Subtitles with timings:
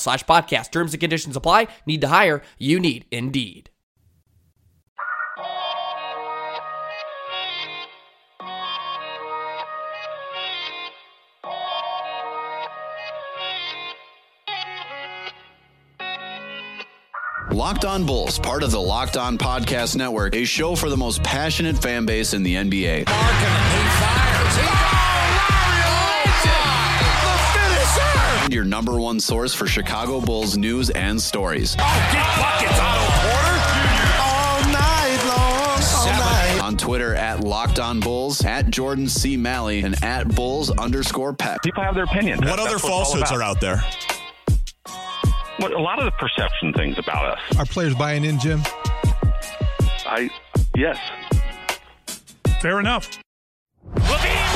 [0.00, 0.70] slash podcast.
[0.70, 1.68] Terms and conditions apply.
[1.86, 2.42] Need to hire?
[2.58, 3.70] You need Indeed.
[17.52, 21.22] Locked On Bulls, part of the Locked On Podcast Network, a show for the most
[21.22, 23.06] passionate fan base in the NBA.
[28.50, 31.76] And your number one source for Chicago Bulls news and stories.
[31.78, 32.20] Oh,
[36.60, 39.36] on Twitter at Locked On Bulls, at Jordan C.
[39.36, 41.62] Maly, and at Bulls underscore Peck.
[41.62, 42.40] People have their opinions.
[42.40, 43.84] What other falsehoods are out there?
[45.60, 47.38] Well, a lot of the perception things about us.
[47.56, 48.62] Are players buying in, Jim?
[50.06, 50.28] I
[50.74, 50.98] yes.
[52.60, 53.16] Fair enough.
[53.94, 54.49] LaVine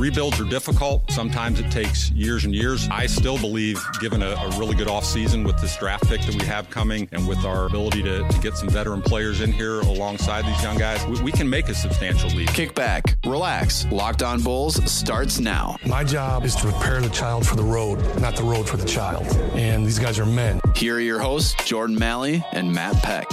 [0.00, 1.10] Rebuilds are difficult.
[1.10, 2.88] Sometimes it takes years and years.
[2.90, 6.46] I still believe, given a, a really good offseason with this draft pick that we
[6.46, 10.46] have coming and with our ability to, to get some veteran players in here alongside
[10.46, 12.48] these young guys, we, we can make a substantial leap.
[12.48, 13.84] Kick back, relax.
[13.92, 15.76] Locked On Bulls starts now.
[15.84, 18.86] My job is to prepare the child for the road, not the road for the
[18.86, 19.26] child.
[19.54, 20.62] And these guys are men.
[20.76, 23.26] Here are your hosts, Jordan Maly and Matt Peck.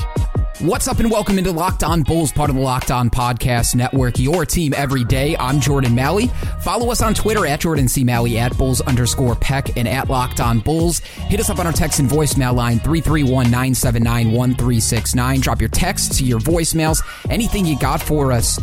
[0.62, 4.18] What's up and welcome into Locked On Bulls, part of the Locked On Podcast Network,
[4.18, 5.38] your team every day.
[5.38, 6.32] I'm Jordan Maly.
[6.64, 8.04] Follow us on Twitter at Jordan C.
[8.04, 10.98] Maly, at Bulls underscore Peck, and at Locked On Bulls.
[10.98, 15.42] Hit us up on our text and voicemail line 331 979 1369.
[15.42, 18.60] Drop your texts, your voicemails, anything you got for us.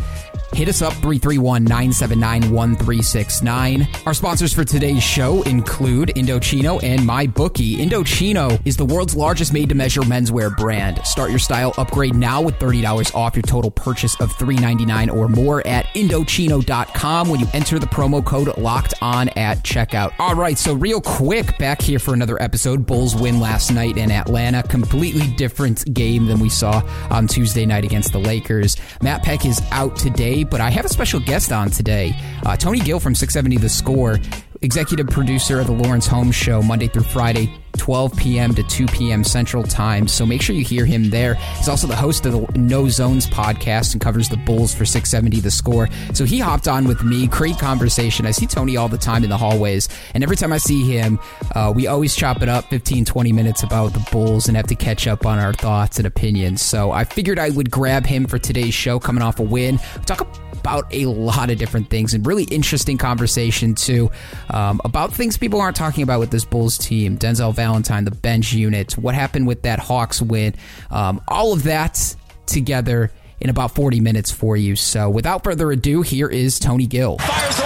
[0.55, 3.87] Hit us up 331 979 1369.
[4.05, 7.79] Our sponsors for today's show include Indochino and MyBookie.
[7.79, 11.05] Indochino is the world's largest made to measure menswear brand.
[11.05, 15.65] Start your style upgrade now with $30 off your total purchase of 399 or more
[15.67, 20.13] at Indochino.com when you enter the promo code locked on at checkout.
[20.19, 22.85] All right, so real quick, back here for another episode.
[22.85, 24.63] Bulls win last night in Atlanta.
[24.63, 28.77] Completely different game than we saw on Tuesday night against the Lakers.
[29.01, 32.13] Matt Peck is out today, but I have a special guest on today.
[32.45, 34.19] Uh, Tony Gill from 670 The Score,
[34.61, 38.53] executive producer of the Laurence Holmes Show, Monday through Friday, 12 p.m.
[38.55, 39.23] to 2 p.m.
[39.23, 40.07] Central Time.
[40.07, 41.35] So make sure you hear him there.
[41.35, 45.39] He's also the host of the No Zones podcast and covers the Bulls for 670
[45.41, 45.89] The Score.
[46.13, 47.27] So he hopped on with me.
[47.27, 48.25] Great conversation.
[48.25, 49.89] I see Tony all the time in the hallways.
[50.13, 51.19] And every time I see him,
[51.55, 54.75] uh, we always chop it up 15, 20 minutes about the Bulls and have to
[54.75, 56.61] catch up on our thoughts and opinions.
[56.61, 59.77] So I figured I would grab him for today's show coming off a win.
[60.05, 60.27] Talk
[60.65, 64.09] about a lot of different things and really interesting conversation too
[64.49, 67.17] um, about things people aren't talking about with this Bulls team.
[67.17, 70.53] Denzel Valentine, the bench unit, what happened with that Hawks win,
[70.91, 72.15] um, all of that
[72.45, 74.75] together in about 40 minutes for you.
[74.75, 77.17] So without further ado, here is Tony Gill.
[77.17, 77.64] Fires.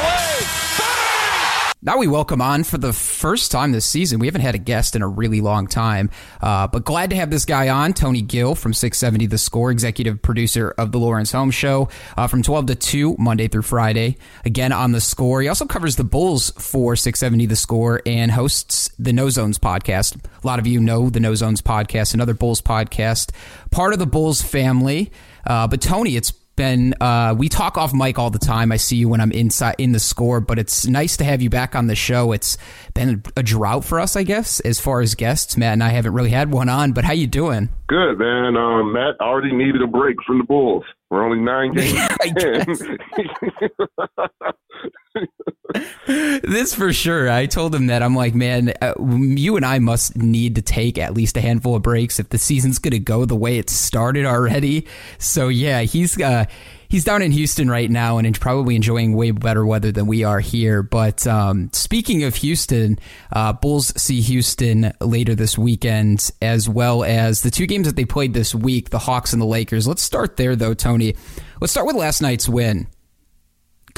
[1.82, 4.20] Now we welcome on for the first time this season.
[4.20, 6.10] We haven't had a guest in a really long time,
[6.42, 7.94] uh, but glad to have this guy on.
[7.94, 11.88] Tony Gill from 670 The Score, executive producer of the Laurence Holmes Show
[12.18, 14.18] uh, from 12 to 2, Monday through Friday.
[14.44, 15.42] Again on The Score.
[15.42, 20.22] He also covers the Bulls for 670 The Score and hosts the No Zones podcast.
[20.44, 23.32] A lot of you know the No Zones podcast, another Bulls podcast,
[23.72, 25.14] part of the Bulls family.
[25.48, 28.74] Uh, but Tony, it's been uh, we talk off mic all the time.
[28.74, 31.50] I see you when I'm inside in the score, but it's nice to have you
[31.50, 32.34] back on the show.
[32.34, 32.58] It's
[32.94, 35.56] been a drought for us, I guess, as far as guests.
[35.56, 37.70] Matt and I haven't really had one on, but how you doing?
[37.88, 38.58] Good, man.
[38.58, 40.84] Um, Matt already needed a break from the Bulls.
[41.10, 41.74] We're only nine
[42.36, 42.84] games.
[46.08, 47.30] this for sure.
[47.30, 50.98] I told him that I'm like, man, uh, you and I must need to take
[50.98, 53.70] at least a handful of breaks if the season's going to go the way it
[53.70, 54.88] started already.
[55.18, 56.46] So yeah, he's uh,
[56.88, 60.40] he's down in Houston right now and probably enjoying way better weather than we are
[60.40, 60.82] here.
[60.82, 63.00] But um, speaking of Houston,
[63.32, 68.06] uh, Bulls see Houston later this weekend, as well as the two games that they
[68.06, 69.88] played this week, the Hawks and the Lakers.
[69.88, 71.16] Let's start there though, Tony.
[71.62, 72.88] Let's start with last night's win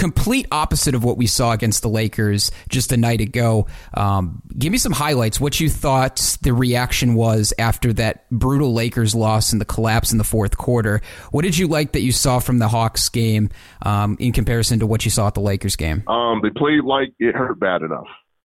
[0.02, 3.68] complete opposite of what we saw against the Lakers just a night ago.
[3.94, 5.40] Um, give me some highlights.
[5.40, 10.18] What you thought the reaction was after that brutal Lakers loss and the collapse in
[10.18, 11.02] the fourth quarter.
[11.30, 13.52] What did you like that you saw from the Hawks game
[13.84, 16.04] um, in comparison to what you saw at the Lakers game?
[16.10, 18.08] Um, they played like it hurt bad enough.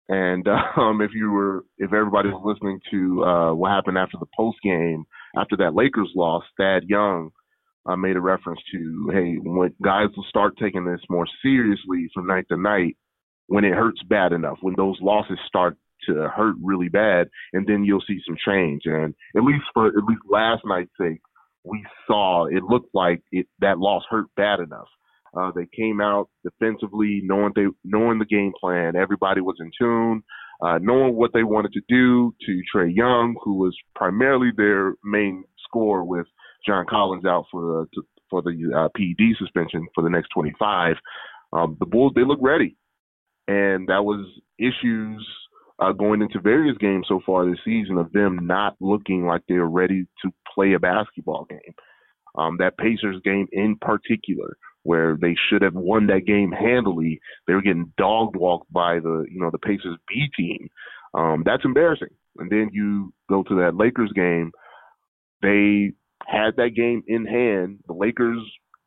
[0.09, 0.47] And
[0.77, 4.59] um, if you were, if everybody was listening to uh, what happened after the post
[4.62, 5.06] game,
[5.37, 7.31] after that Lakers loss, Thad Young
[7.87, 12.26] I made a reference to, hey, when guys will start taking this more seriously from
[12.26, 12.96] night to night,
[13.46, 15.76] when it hurts bad enough, when those losses start
[16.06, 18.82] to hurt really bad, and then you'll see some change.
[18.84, 21.20] And at least for at least last night's sake,
[21.64, 24.88] we saw it looked like it that loss hurt bad enough.
[25.37, 28.96] Uh, they came out defensively, knowing they knowing the game plan.
[28.96, 30.23] Everybody was in tune,
[30.61, 35.44] uh, knowing what they wanted to do to Trae Young, who was primarily their main
[35.64, 36.26] scorer with
[36.67, 40.97] John Collins out for the for the uh, PED suspension for the next 25.
[41.53, 42.76] Um, the Bulls they look ready,
[43.47, 44.26] and that was
[44.59, 45.26] issues
[45.79, 49.67] uh, going into various games so far this season of them not looking like they're
[49.67, 51.75] ready to play a basketball game.
[52.37, 57.53] Um, that Pacers game in particular, where they should have won that game handily, they
[57.53, 60.69] were getting dog walked by the you know the Pacers B team.
[61.14, 62.09] Um, that's embarrassing.
[62.38, 64.50] And then you go to that Lakers game,
[65.43, 65.93] they
[66.27, 67.81] had that game in hand.
[67.87, 68.41] The Lakers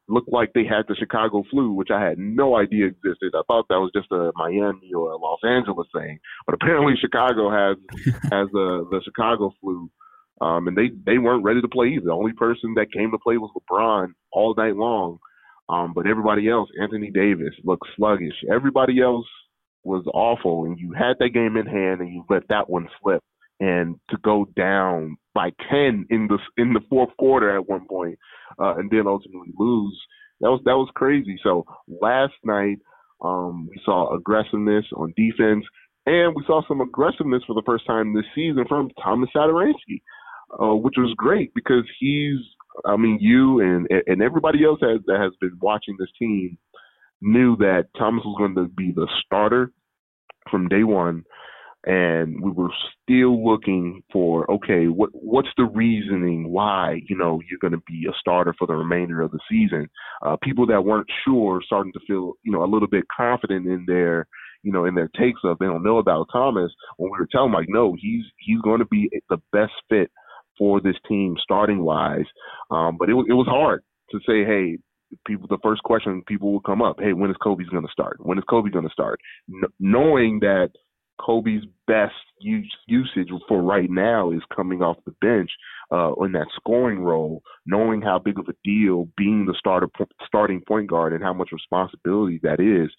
[0.07, 3.33] looked like they had the Chicago flu, which I had no idea existed.
[3.33, 7.49] I thought that was just a Miami or a Los Angeles thing, but apparently Chicago
[7.49, 7.77] has
[8.31, 9.89] has the the Chicago flu.
[10.41, 12.05] Um, and they they weren't ready to play either.
[12.05, 15.17] The only person that came to play was LeBron all night long.
[15.67, 18.35] Um, but everybody else, Anthony Davis, looked sluggish.
[18.53, 19.25] Everybody else
[19.83, 23.23] was awful, and you had that game in hand, and you let that one slip
[23.59, 28.17] and to go down by 10 in the in the fourth quarter at one point,
[28.59, 30.01] uh, and then ultimately lose.
[30.41, 31.37] That was that was crazy.
[31.43, 31.65] So
[32.01, 32.77] last night
[33.23, 35.65] um, we saw aggressiveness on defense,
[36.07, 40.01] and we saw some aggressiveness for the first time this season from Tomas Satoransky,
[40.59, 42.39] uh, which was great because he's.
[42.85, 46.57] I mean, you and and everybody else has, that has been watching this team
[47.21, 49.71] knew that Tomas was going to be the starter
[50.51, 51.23] from day one
[51.85, 52.71] and we were
[53.03, 58.05] still looking for okay what what's the reasoning why you know you're going to be
[58.09, 59.87] a starter for the remainder of the season?
[60.25, 63.85] Uh, people that weren't sure starting to feel you know a little bit confident in
[63.87, 64.27] their
[64.63, 67.53] you know in their takes of they don't know about Tomas when we were telling
[67.53, 70.09] like no he's he's going to be the best fit
[70.57, 72.25] for this team starting wise
[72.71, 74.77] um, but it, it was hard to say hey
[75.27, 78.17] people the first question people will come up hey when is Coby's going to start?
[78.19, 79.19] When is Coby going to start?
[79.49, 80.69] N- knowing that
[81.19, 85.49] Coby's best use, usage for right now is coming off the bench
[85.91, 89.87] uh, in that scoring role, knowing how big of a deal being the starter
[90.25, 92.91] starting point guard and how much responsibility that is.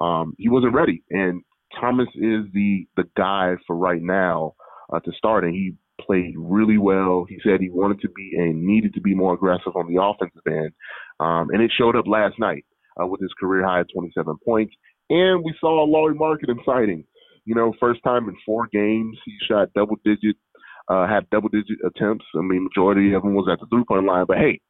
[0.00, 1.42] Um, he wasn't ready, and
[1.80, 4.54] Tomas is the the guy for right now
[4.92, 7.24] uh, to start, and he played really well.
[7.28, 10.42] He said he wanted to be and needed to be more aggressive on the offensive
[10.46, 10.72] end,
[11.20, 12.64] um, and it showed up last night
[13.00, 14.74] uh, with his career high of 27 points.
[15.10, 17.04] And we saw a Lauri Markkanen sighting.
[17.44, 20.36] You know, first time in four games, he shot double digit,
[20.88, 22.24] uh, had double digit attempts.
[22.34, 24.24] I mean, majority of them was at the three point line.
[24.26, 24.60] But hey,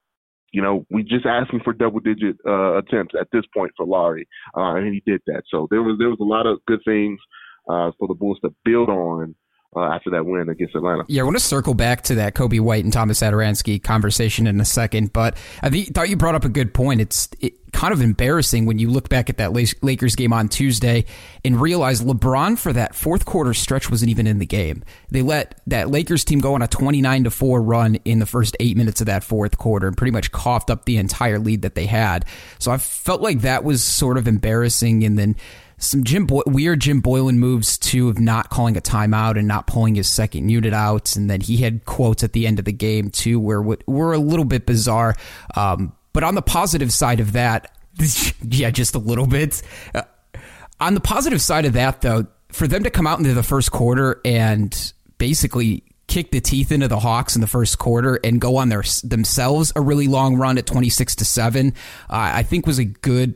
[0.53, 4.27] you know, we just asking for double digit uh, attempts at this point for Lauri,
[4.57, 5.43] uh, and he did that.
[5.51, 7.19] So there was there was a lot of good things
[7.69, 9.35] uh, for the Bulls to build on
[9.77, 11.05] uh, after that win against Atlanta.
[11.09, 14.61] Yeah, I want to circle back to that Coby White and Tomas Satoransky conversation in
[14.61, 17.01] a second, but I thought you brought up a good point.
[17.01, 21.05] It's it, kind of embarrassing when you look back at that Lakers game on Tuesday
[21.45, 24.85] and realize LeBron for that fourth quarter stretch wasn't even in the game.
[25.11, 28.57] They let that Lakers team go on a 29 to 4 run in the first
[28.61, 31.75] 8 minutes of that fourth quarter and pretty much coughed up the entire lead that
[31.75, 32.25] they had.
[32.59, 35.37] So I felt like that was sort of embarrassing and then
[35.85, 39.95] some Jim weird Jim Boylen moves too of not calling a timeout and not pulling
[39.95, 43.11] his second unit out, and then he had quotes at the end of the game
[43.11, 45.15] too, where were a little bit bizarre.
[45.57, 47.77] Um, but on the positive side of that,
[48.43, 49.63] yeah, just a little bit.
[49.95, 50.03] Uh,
[50.81, 53.71] on the positive side of that, though, for them to come out into the first
[53.71, 58.57] quarter and basically kick the teeth into the Hawks in the first quarter and go
[58.57, 61.73] on their themselves a really long run at 26 to 7 uh,
[62.11, 63.35] I think was a good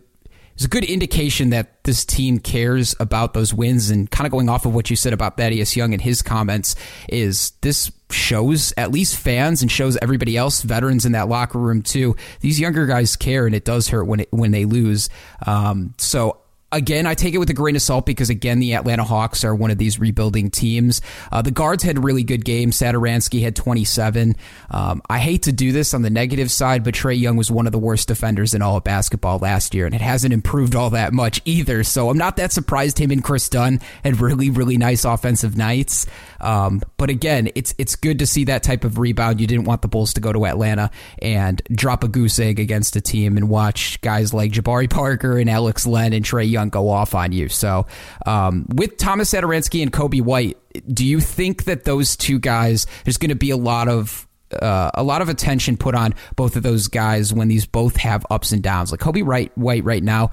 [0.59, 3.91] it's a good indication that this team cares about those wins.
[3.91, 6.75] And kind of going off of what you said about Thaddeus Young and his comments,
[7.09, 11.83] is this shows at least fans and shows everybody else, veterans in that locker room
[11.83, 12.17] too.
[12.41, 15.09] These younger guys care, and it does hurt when it, when they lose.
[15.47, 19.03] Um, so Again, I take it with a grain of salt because again, the Atlanta
[19.03, 21.01] Hawks are one of these rebuilding teams.
[21.33, 22.73] Uh, the guards had really good game.
[22.73, 24.37] Satoransky had 27.
[24.71, 27.65] Um, I hate to do this on the negative side, but Trae Young was one
[27.65, 30.91] of the worst defenders in all of basketball last year, and it hasn't improved all
[30.91, 31.85] that much either.
[31.85, 36.05] So I'm not that surprised him and Kris Dunn had really, really nice offensive nights.
[36.39, 39.41] Um, but again, it's it's good to see that type of rebound.
[39.41, 40.91] You didn't want the Bulls to go to Atlanta
[41.23, 45.49] and drop a goose egg against a team and watch guys like Jabari Parker and
[45.49, 47.49] Alex Len and Trae Young go off on you.
[47.49, 47.87] So
[48.27, 50.59] um, with Tomas Satoransky and Coby White,
[50.93, 54.91] do you think that those two guys, there's going to be a lot of uh,
[54.95, 58.53] a lot of attention put on both of those guys when these both have ups
[58.53, 58.91] and downs.
[58.91, 59.23] Like Coby
[59.55, 60.31] White right now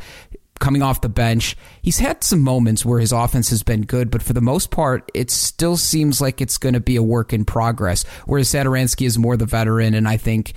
[0.59, 1.57] coming off the bench.
[1.81, 5.11] He's had some moments where his offense has been good, but for the most part,
[5.13, 8.03] it still seems like it's going to be a work in progress.
[8.25, 10.53] Whereas Satoransky is more the veteran, and I think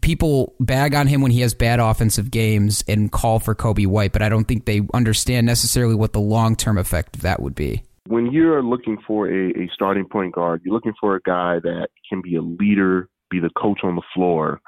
[0.00, 4.12] people bag on him when he has bad offensive games and call for Coby White,
[4.12, 7.54] but I don't think they understand necessarily what the long term effect of that would
[7.54, 7.82] be.
[8.06, 11.88] When you're looking for a, a starting point guard, you're looking for a guy that
[12.08, 14.60] can be a leader, be the coach on the floor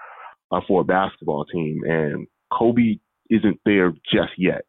[0.51, 1.83] uh, for a basketball team.
[1.85, 4.65] And Coby isn't there just yet.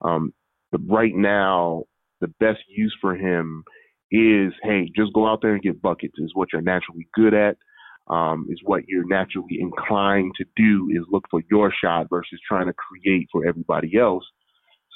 [0.00, 0.32] Um,
[0.70, 1.84] but right now,
[2.20, 3.64] the best use for him
[4.10, 6.14] is, hey, just go out there and get buckets.
[6.18, 7.56] Is what you're naturally good at.
[8.06, 10.90] Um, is what you're naturally inclined to do.
[10.90, 14.24] Is look for your shot versus trying to create for everybody else.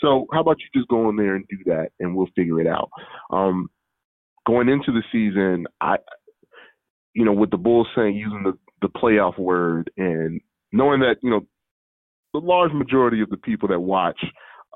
[0.00, 2.66] So how about you just go in there and do that, and we'll figure it
[2.66, 2.90] out.
[3.30, 3.70] Um,
[4.46, 5.96] going into the season, I,
[7.14, 10.40] you know, with the Bulls saying using the the playoff word and
[10.72, 11.46] knowing that you know
[12.32, 14.20] the large majority of the people that watch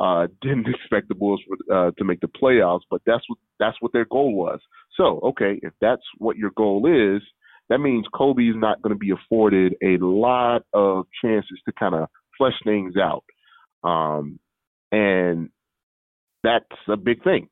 [0.01, 1.41] uh, didn't expect the Bulls
[1.73, 4.61] uh, to make the playoffs, but that's what that's what their goal was.
[4.97, 7.23] So, okay, if that's what your goal is,
[7.69, 11.95] that means Coby is not going to be afforded a lot of chances to kind
[11.95, 13.25] of flesh things out,
[13.89, 14.39] um,
[14.91, 15.49] and
[16.43, 17.49] that's a big thing.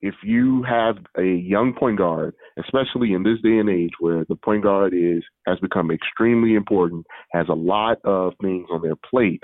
[0.00, 4.36] If you have a young point guard, especially in this day and age where the
[4.36, 9.42] point guard is has become extremely important, has a lot of things on their plate,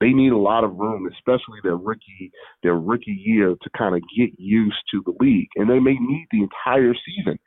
[0.00, 2.30] they need a lot of room, especially their rookie
[2.62, 6.26] their rookie year to kind of get used to the league, and they may need
[6.30, 7.38] the entire season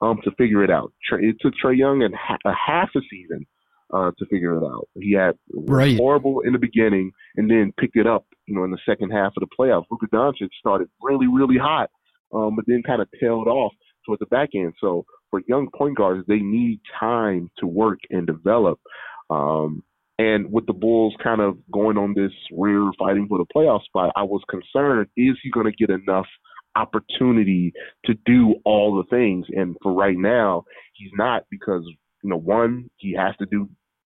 [0.00, 0.92] um, to figure it out.
[1.12, 3.46] It took Trae Young and a half a season
[3.92, 4.88] uh, to figure it out.
[5.00, 5.96] He had right.
[5.96, 9.32] horrible in the beginning and then picked it up, you know, in the second half
[9.36, 9.84] of the playoffs.
[9.90, 11.90] Luka Doncic started really, really hot
[12.32, 13.72] um, but then kind of tailed off
[14.04, 14.74] towards the back end.
[14.80, 18.78] So for young point guards, they need time to work and develop.
[19.30, 19.82] Um,
[20.18, 24.12] and with the Bulls kind of going on this rear fighting for the playoff spot,
[24.16, 26.26] I was concerned: is he going to get enough
[26.76, 27.72] opportunity
[28.04, 29.46] to do all the things?
[29.50, 30.64] And for right now,
[30.94, 31.84] he's not because
[32.22, 33.68] you know one, he has to do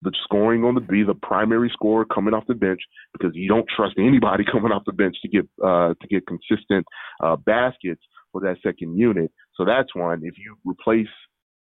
[0.03, 2.81] the scoring on the be the primary scorer coming off the bench
[3.13, 6.87] because you don't trust anybody coming off the bench to get uh, to get consistent
[7.23, 9.31] uh, baskets for that second unit.
[9.55, 10.21] So that's one.
[10.23, 11.09] If you replace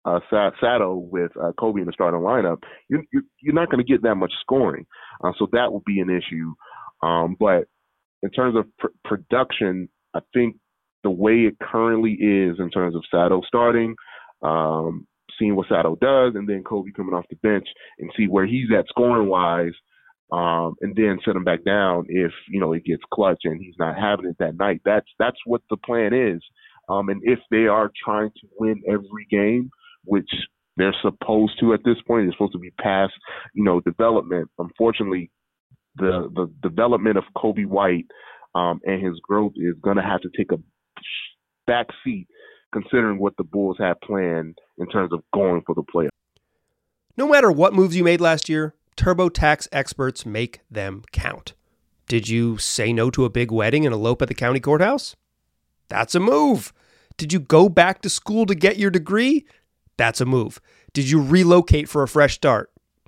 [0.05, 2.59] uh, Sato with uh, Coby in the starting lineup,
[2.89, 4.87] you, you, you're not going to get that much scoring.
[5.23, 6.55] Uh, so that will be an issue.
[7.07, 7.65] Um, but
[8.23, 10.57] in terms of pr- production, I think
[11.03, 13.95] the way it currently is in terms of Sato starting,
[14.43, 15.07] um,
[15.39, 17.67] seeing what Sato does, and then Coby coming off the bench
[17.99, 19.73] and see where he's at scoring wise,
[20.31, 23.75] um, and then set him back down if you know it gets clutch and he's
[23.79, 24.81] not having it that night.
[24.85, 26.43] That's that's what the plan is.
[26.89, 29.71] Um, and if they are trying to win every game,
[30.05, 30.29] which
[30.77, 33.13] they're supposed to at this point, they're supposed to be past
[33.55, 34.49] you know development.
[34.59, 35.31] Unfortunately,
[35.97, 38.07] the the development of Coby White
[38.55, 40.59] um, and his growth is going to have to take a
[41.67, 42.27] back seat
[42.73, 46.09] considering what the Bulls have planned in terms of going for the playoffs.
[47.17, 51.55] No matter what moves you made last year, TurboTax experts make them count.
[52.09, 55.15] Did you say no to a big wedding and elope at the county courthouse?
[55.89, 56.73] That's a move.
[57.17, 59.45] Did you go back to school to get your degree?
[59.99, 60.61] That's a move.
[60.95, 62.72] Did you relocate for a fresh start?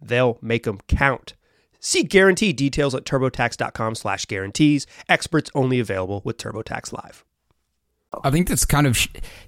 [0.00, 1.34] They'll make them count.
[1.80, 4.86] See guarantee details at turbotax.com slash guarantees.
[5.08, 7.24] Experts only available with TurboTax Live.
[8.24, 8.98] I think that's kind of,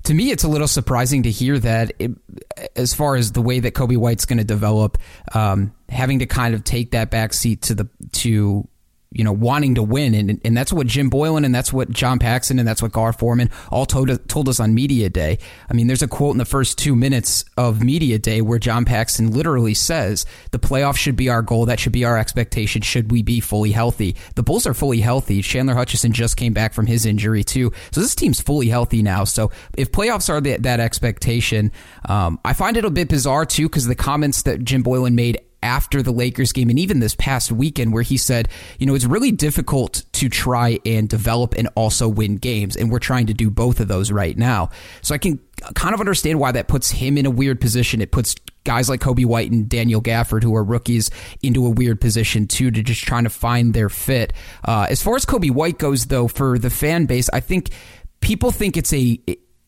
[0.05, 2.11] to me, it's a little surprising to hear that it,
[2.77, 4.99] as far as the way that Coby White's going to develop,
[5.33, 8.69] um, having to kind of take that back seat to the, to
[9.11, 10.15] you know, wanting to win.
[10.15, 13.13] And, and that's what Jim Boylen and that's what John Paxson and that's what Gar
[13.13, 15.39] Forman all told, told us on Media Day.
[15.69, 18.85] I mean, there's a quote in the first two minutes of Media Day where John
[18.85, 21.67] Paxson literally says, the playoffs should be our goal.
[21.67, 22.83] That should be our expectation.
[22.83, 24.17] Should we be fully healthy?
[24.35, 25.41] The Bulls are fully healthy.
[25.41, 27.73] Chandler Hutchison just came back from his injury too.
[27.93, 29.25] So this team's fully healthy now.
[29.25, 31.73] So if playoffs are the, that expectation,
[32.09, 35.41] um, I find it a bit bizarre too because the comments that Jim Boylen made
[35.63, 38.49] after the Lakers game and even this past weekend where he said,
[38.79, 42.77] you know, it's really difficult to try and develop and also win games.
[42.77, 44.71] And we're trying to do both of those right now.
[45.03, 45.41] So I can
[45.75, 48.01] kind of understand why that puts him in a weird position.
[48.01, 48.35] It puts
[48.65, 51.11] guys like Coby White and Daniel Gafford, who are rookies,
[51.43, 54.33] into a weird position too, to just trying to find their fit.
[54.65, 57.71] Uh, as far as Coby White goes, though, for the fan base, I think
[58.21, 59.19] people think it's a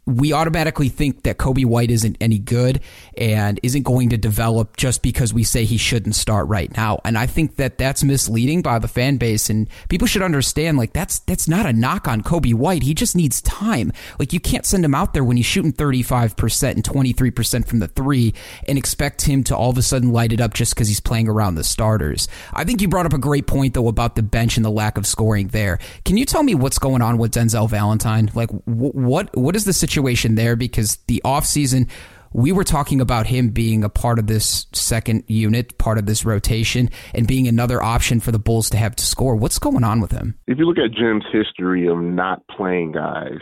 [0.06, 2.80] we automatically think that Coby White isn't any good
[3.16, 6.98] and isn't going to develop just because we say he shouldn't start right now.
[7.04, 10.92] And I think that that's misleading by the fan base and people should understand like
[10.92, 12.82] that's that's not a knock on Coby White.
[12.82, 13.92] He just needs time.
[14.18, 17.88] Like you can't send him out there when he's shooting 35% and 23% from the
[17.88, 18.34] 3
[18.66, 21.28] and expect him to all of a sudden light it up just cuz he's playing
[21.28, 22.26] around the starters.
[22.52, 24.96] I think you brought up a great point though about the bench and the lack
[24.96, 25.78] of scoring there.
[26.04, 28.30] Can you tell me what's going on with Denzel Valentine?
[28.34, 31.88] Like what what is the situation situation there because the offseason,
[32.32, 36.24] we were talking about him being a part of this second unit, part of this
[36.24, 39.36] rotation, and being another option for the Bulls to have to score.
[39.36, 40.38] What's going on with him?
[40.46, 43.40] If you look at Jim's history of not playing guys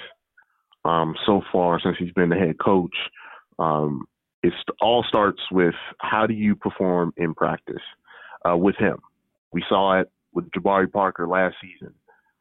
[0.84, 2.96] um, so far since he's been the head coach,
[3.58, 4.06] um,
[4.42, 7.82] it all starts with how do you perform in practice
[8.48, 8.98] uh, with him.
[9.52, 11.94] We saw it with Jabari Parker last season.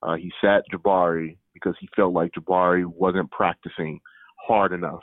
[0.03, 3.99] Uh, he sat Jabari because he felt like Jabari wasn't practicing
[4.47, 5.01] hard enough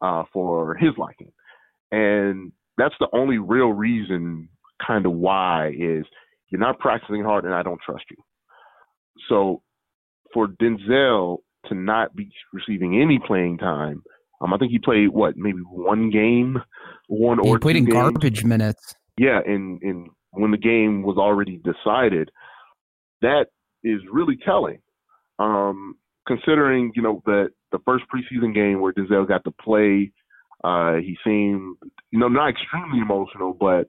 [0.00, 1.32] uh, for his liking.
[1.90, 4.48] And that's the only real reason,
[4.84, 6.04] kind of why, is
[6.48, 8.16] you're not practicing hard and I don't trust you.
[9.28, 9.62] So
[10.32, 14.02] for Denzel to not be receiving any playing time,
[14.40, 16.58] um, I think he played what maybe one game,
[17.08, 17.94] one he or played in games.
[17.94, 18.94] garbage minutes.
[19.18, 22.30] Yeah, and and when the game was already decided,
[23.20, 23.46] that
[23.84, 24.80] is really telling.
[25.42, 30.12] Um, considering you know that the first preseason game where Denzel got to play,
[30.62, 31.76] uh, he seemed
[32.10, 33.88] you know not extremely emotional, but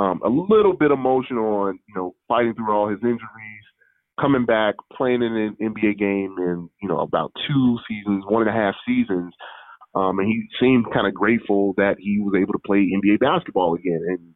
[0.00, 3.64] um, a little bit emotional on you know fighting through all his injuries,
[4.20, 8.50] coming back, playing in an NBA game in you know about two seasons, one and
[8.50, 9.32] a half seasons.
[9.92, 13.74] Um, and he seemed kind of grateful that he was able to play NBA basketball
[13.74, 14.00] again.
[14.06, 14.34] And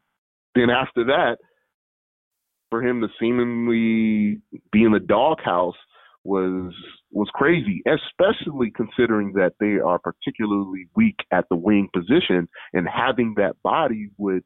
[0.56, 1.36] then after that,
[2.70, 4.40] for him to seemingly
[4.72, 5.76] be in the doghouse
[6.24, 6.74] was
[7.12, 13.34] was crazy, especially considering that they are particularly weak at the wing position, and having
[13.36, 14.42] that body would,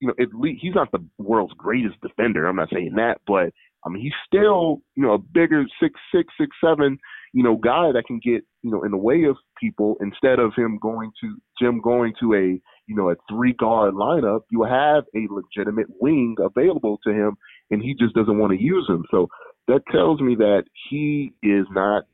[0.00, 2.46] you know, at least he's not the world's greatest defender.
[2.46, 3.50] I'm not saying that, but
[3.86, 6.98] I mean he's still, you know, a bigger six six six seven,
[7.32, 10.52] you know, guy that can get, you know, in the way of people instead of
[10.56, 14.40] him going to Jim going to a, you know, a three guard lineup.
[14.50, 17.36] You have a legitimate wing available to him,
[17.70, 19.04] and he just doesn't want to use him.
[19.10, 19.28] So
[19.68, 22.04] that tells me that he is not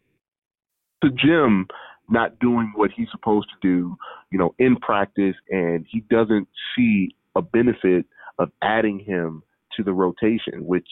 [1.03, 1.67] to Jim
[2.09, 3.97] not doing what he's supposed to do,
[4.33, 8.05] you know, in practice, and he doesn't see a benefit
[8.39, 9.43] of adding him
[9.77, 10.89] to the rotation, which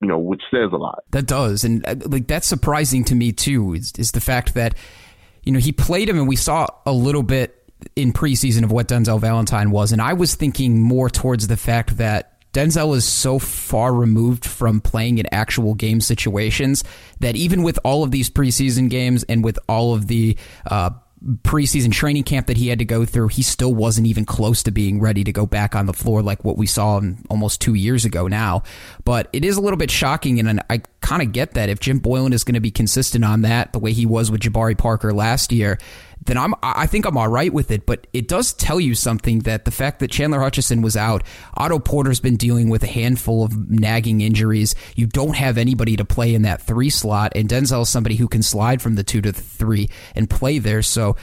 [0.00, 0.98] you know, which says a lot.
[1.10, 3.72] That does, and uh, like that's surprising to me too.
[3.72, 4.74] Is, is the fact that
[5.44, 8.88] you know he played him, and we saw a little bit in preseason of what
[8.88, 13.38] Denzel Valentine was, and I was thinking more towards the fact that Denzel is so
[13.38, 16.84] far removed from playing in actual game situations
[17.20, 20.38] that even with all of these preseason games and with all of the
[20.70, 20.90] uh,
[21.42, 24.70] preseason training camp that he had to go through, he still wasn't even close to
[24.70, 28.04] being ready to go back on the floor like what we saw almost two years
[28.04, 28.62] ago now.
[29.04, 32.00] But it is a little bit shocking, and I kind of get that if Jim
[32.00, 35.12] Boylen is going to be consistent on that, the way he was with Jabari Parker
[35.12, 35.78] last year,
[36.24, 37.86] then I'm I think I'm all right with it.
[37.86, 41.22] But it does tell you something that the fact that Chandler Hutchison was out,
[41.54, 44.74] Otto Porter's been dealing with a handful of nagging injuries.
[44.96, 48.28] You don't have anybody to play in that three slot, and Denzel is somebody who
[48.28, 50.82] can slide from the two to the three and play there.
[50.82, 51.16] So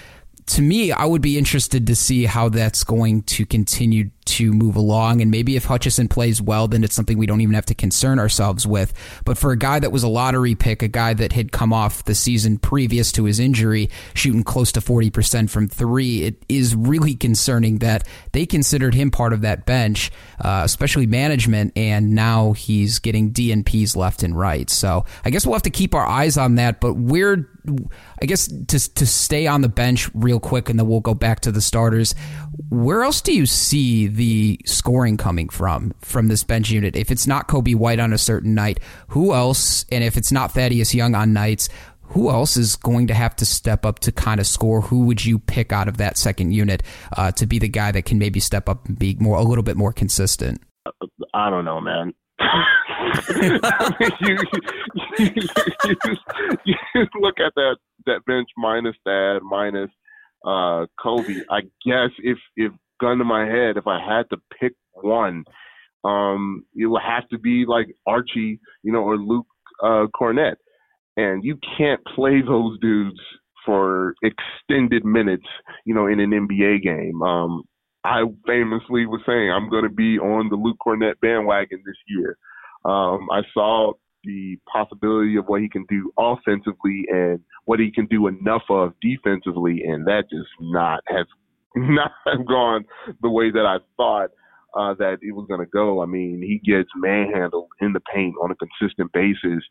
[0.48, 4.76] to me, I would be interested to see how that's going to continue to move
[4.76, 5.22] along.
[5.22, 8.20] And maybe if Hutchison plays well, then it's something we don't even have to concern
[8.20, 8.94] ourselves with.
[9.26, 12.06] But for a guy that was a lottery pick, a guy that had come off
[12.06, 17.16] the season previous to his injury, shooting close to 40% from three, it is really
[17.16, 21.74] concerning that they considered him part of that bench, uh, especially management.
[21.76, 24.70] And now he's getting DNPs left and right.
[24.70, 26.80] So I guess we'll have to keep our eyes on that.
[26.80, 27.50] But we're,
[28.22, 31.40] I guess, to, to stay on the bench real quick and then we'll go back
[31.42, 32.14] to the starters.
[32.70, 36.96] Where else do you see the scoring coming from from this bench unit?
[36.96, 39.86] If it's not Coby White on a certain night, who else?
[39.92, 41.70] And if it's not Thaddeus Young on nights,
[42.12, 44.82] who else is going to have to step up to kind of score?
[44.82, 46.84] Who would you pick out of that second unit
[47.16, 49.64] uh, to be the guy that can maybe step up and be more a little
[49.64, 50.62] bit more consistent?
[51.34, 52.14] I don't know, man.
[54.22, 54.38] You,
[55.20, 55.28] you,
[56.66, 59.90] you, you, look at that that bench minus that minus
[60.46, 61.42] uh, Coby.
[61.50, 65.44] I guess if if gun to my head, if I had to pick one,
[66.04, 69.48] um, it would have to be like Archie, you know, or Luke
[69.84, 70.56] uh, Kornet.
[71.18, 73.20] And you can't play those dudes
[73.66, 75.46] for extended minutes,
[75.86, 77.22] you know, in an NBA game.
[77.22, 77.64] Um,
[78.04, 82.38] I famously was saying I'm going to be on the Luke Kornet bandwagon this year.
[82.86, 88.06] Um, I saw the possibility of what he can do offensively and what he can
[88.08, 91.26] do enough of defensively, and that just not has
[91.76, 92.12] not
[92.48, 92.86] gone
[93.22, 94.30] the way that I thought
[94.76, 96.02] uh, that it was going to go.
[96.02, 99.64] I mean, he gets manhandled in the paint on a consistent basis.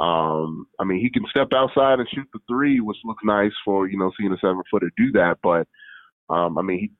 [0.00, 3.88] Um, I mean, he can step outside and shoot the three, which looks nice for
[3.88, 5.36] you know seeing a seven footer do that.
[5.42, 5.68] But
[6.34, 6.90] um, I mean, he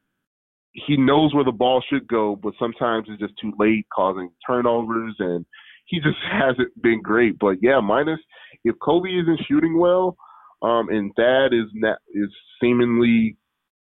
[0.86, 5.14] he knows where the ball should go, but sometimes it's just too late, causing turnovers,
[5.18, 5.44] and
[5.86, 7.38] he just hasn't been great.
[7.38, 8.20] But yeah, minus
[8.64, 10.16] if Coby isn't shooting well,
[10.62, 12.30] um, and Thad is not, is
[12.60, 13.36] seemingly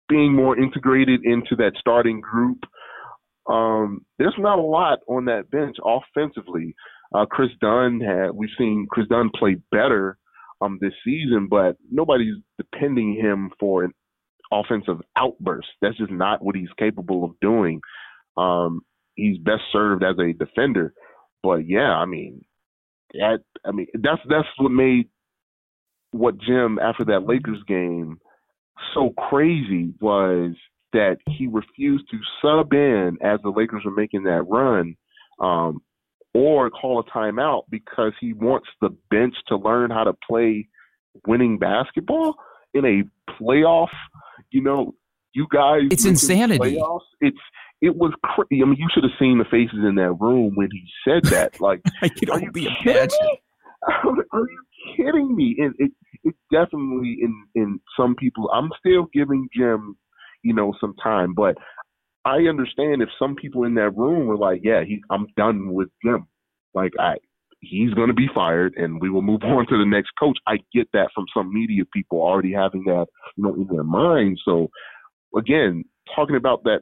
[0.08, 2.58] being more integrated into that starting group.
[3.48, 6.74] Um, there's not a lot on that bench offensively.
[7.14, 10.18] Uh, Kris Dunn had we've seen Kris Dunn play better
[10.60, 13.92] um, this season, but nobody's depending him for an
[14.52, 15.68] offensive outburst.
[15.80, 17.80] That's just not what he's capable of doing.
[18.36, 18.80] Um,
[19.14, 20.92] he's best served as a defender.
[21.42, 22.42] But yeah, I mean,
[23.12, 25.08] that I mean that's that's what made
[26.12, 28.18] what Jim after that Lakers game
[28.94, 30.52] so crazy was
[30.92, 34.96] that he refused to sub in as the Lakers were making that run,
[35.40, 35.80] um,
[36.32, 40.68] or call a timeout because he wants the bench to learn how to play
[41.26, 42.34] winning basketball
[42.74, 43.88] in a playoff.
[44.50, 44.94] You know,
[45.32, 45.82] you guys.
[45.90, 46.76] It's insanity.
[46.76, 47.38] Playoffs, it's
[47.80, 48.62] it was crazy.
[48.62, 51.60] I mean, you should have seen the faces in that room when he said that.
[51.60, 53.18] Like, I can only imagine.
[53.86, 54.64] Are you
[54.96, 55.56] kidding me?
[55.58, 55.92] And it,
[56.22, 58.50] it definitely in in some people.
[58.52, 59.96] I'm still giving Jim,
[60.42, 61.56] you know, some time, but
[62.24, 65.88] I understand if some people in that room were like, "Yeah, he, I'm done with
[66.04, 66.26] Jim."
[66.74, 67.16] Like, I
[67.60, 70.38] he's going to be fired, and we will move on to the next coach.
[70.46, 74.38] I get that from some media people already having that, you know, in their mind.
[74.44, 74.68] So,
[75.36, 76.80] again, talking about that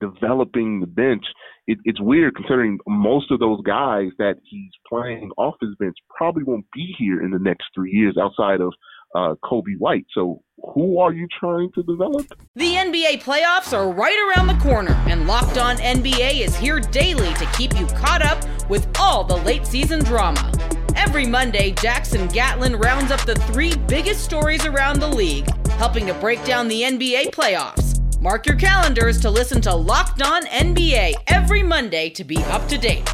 [0.00, 1.24] developing the bench,
[1.66, 6.42] it, it's weird considering most of those guys that he's playing off his bench probably
[6.42, 8.72] won't be here in the next three years outside of
[9.14, 10.06] uh, Coby White.
[10.12, 10.42] So
[10.74, 12.26] who are you trying to develop?
[12.54, 17.32] The NBA playoffs are right around the corner, and Locked On NBA is here daily
[17.34, 20.52] to keep you caught up with all the late season drama.
[20.94, 26.14] Every Monday, Jackson Gatlin rounds up the three biggest stories around the league, helping to
[26.14, 27.95] break down the NBA playoffs.
[28.20, 32.78] Mark your calendars to listen to Locked On NBA every Monday to be up to
[32.78, 33.04] date.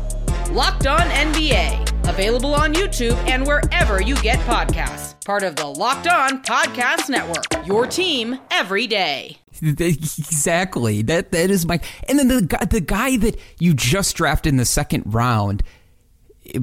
[0.53, 5.23] Locked On NBA, available on YouTube and wherever you get podcasts.
[5.25, 7.67] Part of the Locked On Podcast Network.
[7.67, 9.39] Your team every day.
[9.65, 11.03] Exactly.
[11.03, 11.79] That that is my.
[12.09, 15.63] And then the the guy that you just drafted in the second round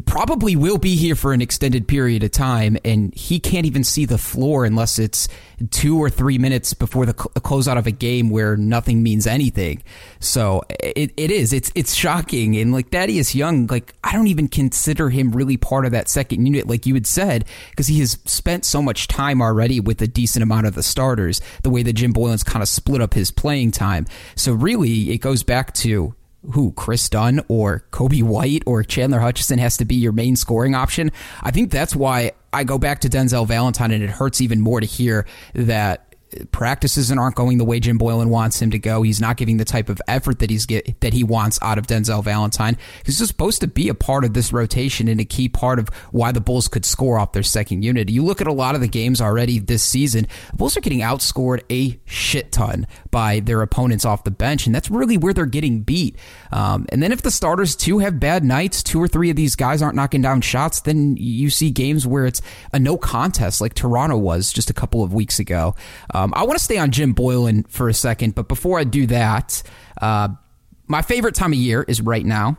[0.05, 4.05] probably will be here for an extended period of time, and he can't even see
[4.05, 5.27] the floor unless it's
[5.71, 9.81] two or three minutes before the cl- closeout of a game where nothing means anything.
[10.19, 11.53] So it, it is.
[11.53, 12.55] It's it's shocking.
[12.57, 16.45] And like Thaddeus Young, like I don't even consider him really part of that second
[16.45, 20.07] unit, like you had said, because he has spent so much time already with a
[20.07, 21.41] decent amount of the starters.
[21.63, 24.05] The way that Jim Boylen's kind of split up his playing time.
[24.35, 26.15] So really, it goes back to
[26.53, 30.75] who Kris Dunn or Coby White or Chandler Hutchison has to be your main scoring
[30.75, 31.11] option.
[31.41, 34.79] I think that's why I go back to Denzel Valentine, and it hurts even more
[34.79, 36.08] to hear that
[36.51, 39.01] practices and aren't going the way Jim Boylen wants him to go.
[39.01, 41.87] He's not giving the type of effort that he's get that he wants out of
[41.87, 42.77] Denzel Valentine.
[43.05, 46.31] He's supposed to be a part of this rotation and a key part of why
[46.31, 48.09] the Bulls could score off their second unit.
[48.09, 50.99] You look at a lot of the games already this season, the Bulls are getting
[50.99, 55.45] outscored a shit ton by their opponents off the bench, and that's really where they're
[55.45, 56.15] getting beat.
[56.51, 59.55] Um, and then if the starters too have bad nights, two or three of these
[59.55, 62.41] guys aren't knocking down shots, then you see games where it's
[62.73, 65.75] a no contest like Toronto was just a couple of weeks ago.
[66.33, 69.61] I want to stay on Jim Boylen for a second, but before I do that,
[70.01, 70.29] uh,
[70.87, 72.57] my favorite time of year is right now.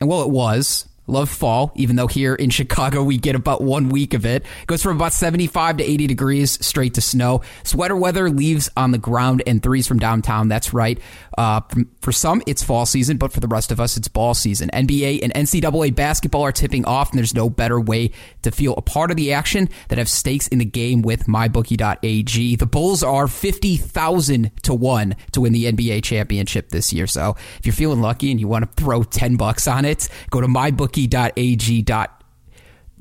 [0.00, 3.88] And well, it was Love fall, even though here in Chicago we get about one
[3.88, 4.34] week of it.
[4.34, 4.44] it.
[4.66, 7.42] Goes from about 75 to 80 degrees straight to snow.
[7.62, 10.48] Sweater weather, leaves on the ground, and threes from downtown.
[10.48, 10.98] That's right.
[11.38, 11.60] Uh,
[12.00, 14.70] for some, it's fall season, but for the rest of us, it's ball season.
[14.72, 18.10] NBA and NCAA basketball are tipping off, and there's no better way
[18.42, 22.56] to feel a part of the action that have stakes in the game with mybookie.ag.
[22.56, 27.06] The Bulls are 50,000 to 1 to win the NBA championship this year.
[27.06, 30.40] So if you're feeling lucky and you want to throw 10 bucks on it, go
[30.40, 32.13] to mybookie bookie.ag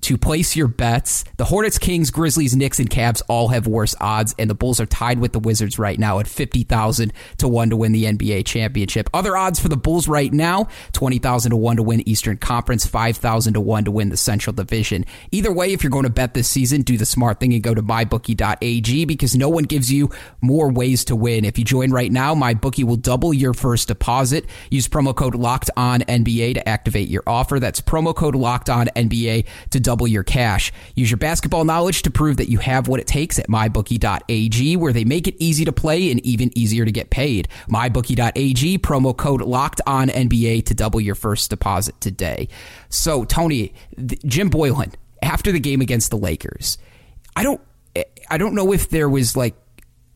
[0.03, 1.23] to place your bets.
[1.37, 4.85] The Hornets, Kings, Grizzlies, Knicks, and Cavs all have worse odds, and the Bulls are
[4.85, 9.09] tied with the Wizards right now at 50,000 to 1 to win the NBA championship.
[9.13, 13.53] Other odds for the Bulls right now 20,000 to 1 to win Eastern Conference, 5,000
[13.53, 15.05] to 1 to win the Central Division.
[15.31, 17.73] Either way, if you're going to bet this season, do the smart thing and go
[17.73, 20.09] to mybookie.ag because no one gives you
[20.41, 21.45] more ways to win.
[21.45, 24.45] If you join right now, MyBookie will double your first deposit.
[24.69, 27.59] Use promo code Locked On NBA to activate your offer.
[27.59, 30.71] That's promo code Locked On NBA to double double your cash.
[30.95, 34.91] Use your basketball knowledge to prove that you have what it takes at mybookie.ag, where
[34.91, 37.47] they make it easy to play and even easier to get paid.
[37.69, 42.47] Mybookie.ag, promo code locked on NBA to double your first deposit today.
[42.89, 43.75] So, Tony,
[44.25, 46.79] Jim Boylen, after the game against the Lakers,
[47.36, 47.62] I don't,
[48.32, 49.53] I don't know if there was like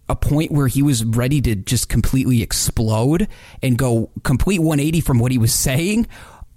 [0.09, 3.27] a point where he was ready to just completely explode
[3.61, 6.07] and go complete 180 from what he was saying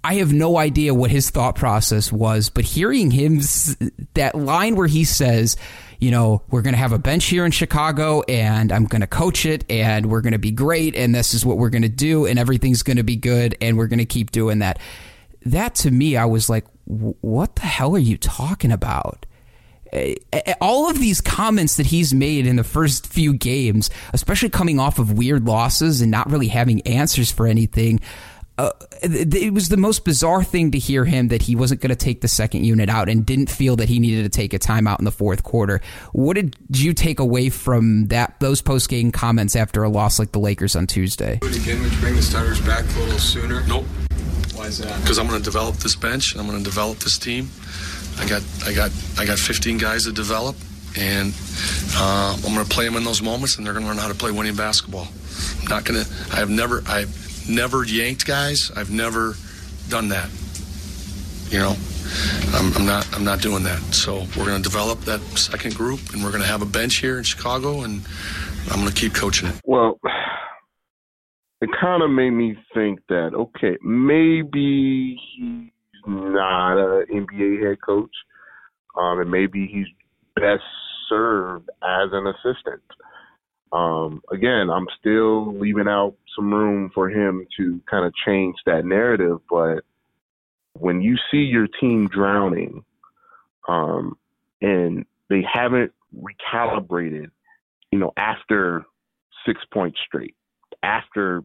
[0.03, 3.39] I have no idea what his thought process was, but hearing him
[4.15, 5.57] that line where he says,
[5.99, 9.07] you know, we're going to have a bench here in Chicago and I'm going to
[9.07, 11.89] coach it and we're going to be great and this is what we're going to
[11.89, 14.79] do and everything's going to be good and we're going to keep doing that.
[15.45, 19.25] That to me, I was like, what the hell are you talking about?
[20.61, 24.99] all of these comments that he's made in the first few games, especially coming off
[24.99, 27.99] of weird losses and not really having answers for anything,
[28.61, 28.71] uh,
[29.01, 32.21] it was the most bizarre thing to hear him that he wasn't going to take
[32.21, 35.05] the second unit out and didn't feel that he needed to take a timeout in
[35.05, 35.81] the fourth quarter.
[36.13, 40.31] What did you take away from that those post game comments after a loss like
[40.31, 41.39] the Lakers on Tuesday?
[41.41, 43.65] Again, would you bring the starters back a little sooner?
[43.65, 43.85] Nope.
[44.53, 45.01] Why is that?
[45.01, 46.35] Because I'm going to develop this bench.
[46.37, 47.49] I'm going to develop this team.
[48.19, 50.55] I got I got I got 15 guys to develop,
[50.95, 51.33] and
[51.95, 54.09] uh, I'm going to play them in those moments, and they're going to learn how
[54.09, 55.07] to play winning basketball.
[55.61, 56.11] I'm not going to.
[56.31, 56.83] I have never.
[56.85, 57.05] I
[57.51, 58.71] never yanked guys.
[58.75, 59.35] I've never
[59.89, 60.29] done that.
[61.49, 61.75] You know,
[62.53, 63.07] I'm, I'm not.
[63.13, 63.79] I'm not doing that.
[63.93, 66.97] So we're going to develop that second group, and we're going to have a bench
[66.97, 68.01] here in Chicago, and
[68.69, 69.55] I'm going to keep coaching it.
[69.65, 69.99] Well,
[71.61, 75.71] it kind of made me think that okay, maybe he's
[76.07, 78.11] not an NBA head coach,
[78.97, 79.87] um, and maybe he's
[80.35, 80.63] best
[81.09, 82.81] served as an assistant.
[83.73, 88.85] Um, again, I'm still leaving out some room for him to kind of change that
[88.85, 89.39] narrative.
[89.49, 89.83] But
[90.73, 92.83] when you see your team drowning,
[93.67, 94.17] um,
[94.61, 97.31] and they haven't recalibrated,
[97.91, 98.85] you know, after
[99.45, 100.35] six points straight,
[100.83, 101.43] after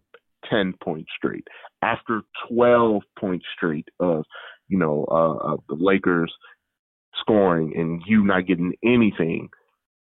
[0.50, 1.46] 10 points straight,
[1.82, 4.24] after 12 points straight of,
[4.68, 6.32] you know, uh, of the Lakers
[7.20, 9.48] scoring and you not getting anything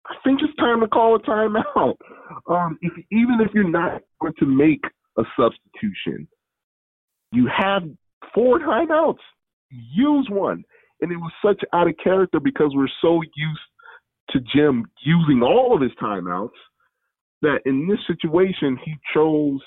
[0.08, 1.96] I think it's time to call a timeout.
[2.48, 4.82] Um, if even if you're not going to make
[5.18, 6.28] a substitution,
[7.32, 7.82] you have
[8.34, 9.18] four timeouts.
[9.70, 10.62] Use one.
[11.00, 13.60] And it was such out of character because we're so used
[14.30, 16.50] to Jim using all of his timeouts
[17.42, 19.60] that in this situation he chose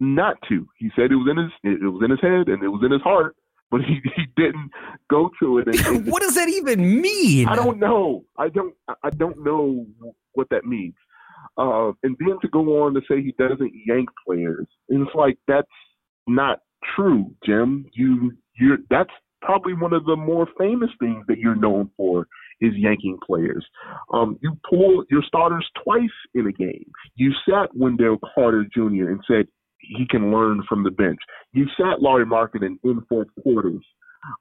[0.00, 0.66] not to.
[0.78, 2.90] He said it was in his it was in his head and it was in
[2.90, 3.36] his heart
[3.74, 4.70] but he, he didn't
[5.10, 5.66] go to it.
[5.66, 7.48] And, and what does that even mean?
[7.48, 8.24] I don't know.
[8.38, 8.72] I don't.
[9.02, 9.84] I don't know
[10.34, 10.94] what that means.
[11.58, 15.38] Uh, and then to go on to say he doesn't yank players, and it's like
[15.48, 15.66] that's
[16.28, 16.60] not
[16.94, 17.86] true, Jim.
[17.94, 19.10] You you're that's
[19.42, 22.28] probably one of the more famous things that you're known for
[22.60, 23.66] is yanking players.
[24.12, 26.90] Um, you pulled your starters twice in a game.
[27.16, 29.10] You sat Wendell Carter Jr.
[29.10, 29.48] and said
[29.86, 31.18] he can learn from the bench.
[31.52, 33.84] You sat Lauri Markkanen in fourth quarters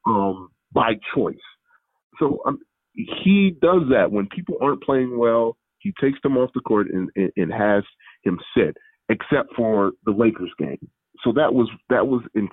[0.05, 1.35] um, by choice.
[2.19, 2.59] So um,
[2.93, 5.57] he does that when people aren't playing well.
[5.79, 7.83] He takes them off the court and, and, and has
[8.23, 8.77] him sit,
[9.09, 10.89] except for the Lakers game.
[11.23, 12.49] So that was that was enti-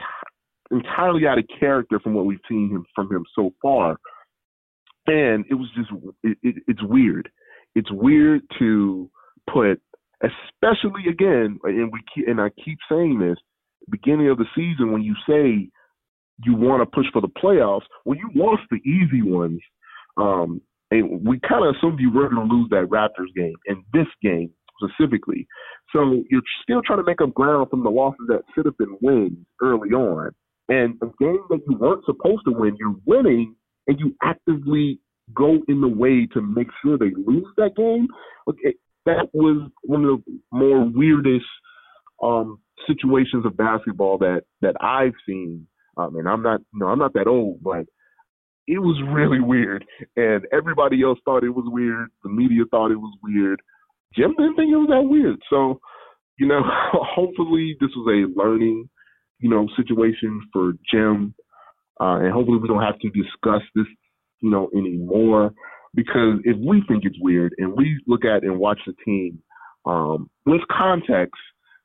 [0.70, 3.96] entirely out of character from what we've seen him from him so far
[5.07, 5.90] and it was just
[6.22, 7.29] it, it, it's weird.
[7.74, 9.11] It's weird to
[9.53, 9.81] put,
[10.22, 13.38] especially again, and we and I keep saying this,
[13.90, 15.70] beginning of the season when you say
[16.44, 19.61] you want to push for the playoffs, when you lost the easy ones,
[20.16, 23.83] um, and we kind of assumed you were going to lose that Raptors game and
[23.92, 24.50] this game
[24.83, 25.46] specifically.
[25.92, 28.96] So you're still trying to make up ground from the losses that should have been
[29.00, 30.30] wins early on.
[30.68, 33.54] And a game that you weren't supposed to win, you're winning
[33.87, 35.00] and you actively
[35.35, 38.06] go in the way to make sure they lose that game,
[38.48, 38.74] okay,
[39.06, 41.46] that was one of the more weirdest
[42.22, 45.66] um, situations of basketball that that I've seen.
[45.96, 47.84] Um, and I'm not, you know, I'm not that old, but
[48.66, 49.84] it was really weird,
[50.16, 52.08] and everybody else thought it was weird.
[52.22, 53.60] The media thought it was weird.
[54.14, 55.38] Jim didn't think it was that weird.
[55.50, 55.80] So,
[56.38, 58.88] you know, hopefully this was a learning,
[59.38, 61.34] you know, situation for Jim.
[62.00, 63.86] Uh, and hopefully we don't have to discuss this,
[64.40, 65.52] you know, anymore.
[65.94, 69.42] Because if we think it's weird and we look at and watch the team
[69.87, 71.40] um, with context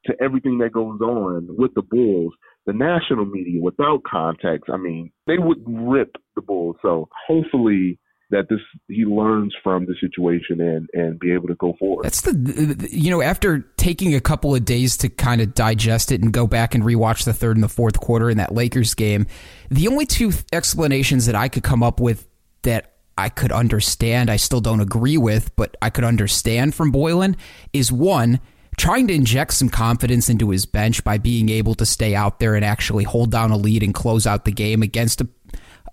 [0.06, 2.34] to everything that goes on with the Bulls,
[2.66, 6.76] the national media without context, I mean, they would rip the Bulls.
[6.82, 8.00] So hopefully
[8.32, 12.06] that this he learns from the situation and and be able to go forward.
[12.06, 16.22] That's the you know after taking a couple of days to kind of digest it
[16.22, 19.28] and go back and rewatch the third and the fourth quarter in that Lakers game,
[19.70, 22.28] the only two explanations that I could come up with
[22.64, 27.36] that I could understand, I still don't agree with, but I could understand from Boylen
[27.72, 28.40] is one
[28.78, 32.56] trying to inject some confidence into his bench by being able to stay out there
[32.56, 35.28] and actually hold down a lead and close out the game against a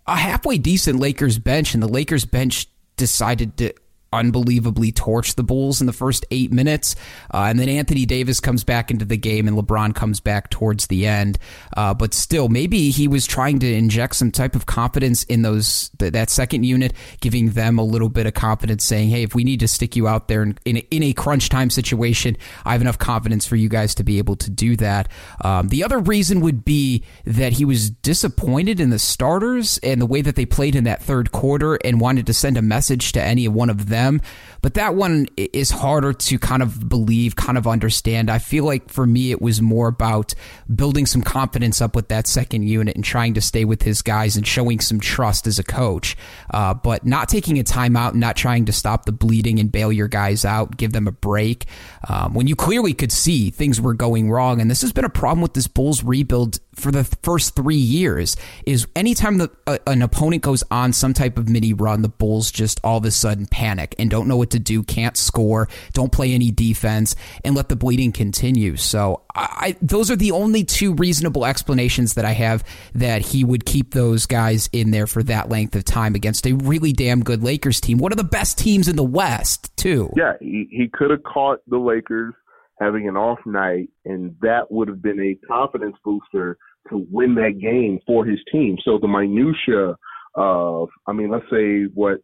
[0.07, 3.73] a halfway decent Lakers bench, and the Lakers bench decided to
[4.13, 6.95] unbelievably torch the Bulls in the first eight minutes.
[7.33, 10.87] Uh, and then Anthony Davis comes back into the game and LeBron comes back towards
[10.87, 11.39] the end.
[11.77, 15.91] Uh, but still, maybe he was trying to inject some type of confidence in those
[15.99, 19.45] th- that second unit, giving them a little bit of confidence, saying, hey, if we
[19.45, 22.73] need to stick you out there in, in, a, in a crunch time situation, I
[22.73, 25.09] have enough confidence for you guys to be able to do that.
[25.45, 30.07] Um, the other reason would be that he was disappointed in the starters and the
[30.07, 33.23] way that they played in that third quarter and wanted to send a message to
[33.23, 34.21] any one of them them.
[34.61, 38.31] But that one is harder to kind of believe, kind of understand.
[38.31, 40.35] I feel like for me, it was more about
[40.73, 44.37] building some confidence up with that second unit and trying to stay with his guys
[44.37, 46.17] and showing some trust as a coach.
[46.51, 50.09] Uh, but not taking a timeout, not trying to stop the bleeding and bail your
[50.09, 51.67] guys out, give them a break.
[52.09, 54.61] Um, when you clearly could see things were going wrong.
[54.61, 58.37] And this has been a problem with this Bulls rebuild for the first three years
[58.67, 62.81] is anytime uh, an opponent goes on some type of mini run, the Bulls just
[62.83, 66.33] all of a sudden panic and don't know what to do, can't score, don't play
[66.33, 68.77] any defense, and let the bleeding continue.
[68.77, 73.65] So I, those are the only two reasonable explanations that I have that he would
[73.65, 77.43] keep those guys in there for that length of time against a really damn good
[77.43, 80.11] Lakers team, one of the best teams in the West, too.
[80.17, 82.35] Yeah, he, he could have caught the Lakers
[82.83, 86.57] having an off night, and that would have been a confidence booster
[86.91, 88.77] to win that game for his team.
[88.85, 89.95] So the minutia
[90.35, 92.19] of, I mean, let's say what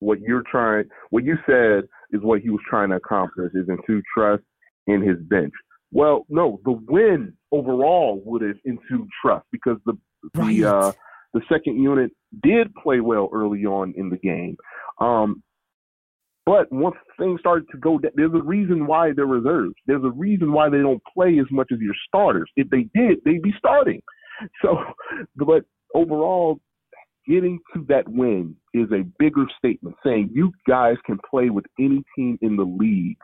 [0.00, 4.02] what you're trying, what you said is what he was trying to accomplish is into
[4.16, 4.42] trust
[4.86, 5.52] in his bench.
[5.90, 9.96] Well, no, the win overall would have ensued trust because the
[10.34, 10.56] right.
[10.56, 10.92] the uh,
[11.32, 12.10] the second unit
[12.42, 14.56] did play well early on in the game.
[15.00, 15.42] Um,
[16.46, 19.74] but once things started to go, there's a reason why they're reserves.
[19.86, 22.50] There's a reason why they don't play as much as your starters.
[22.56, 24.02] If they did, they'd be starting.
[24.62, 24.78] So,
[25.36, 25.62] but
[25.94, 26.58] overall,
[27.24, 29.94] getting to that win is a bigger statement.
[30.04, 33.16] Saying you guys can play with any team in the league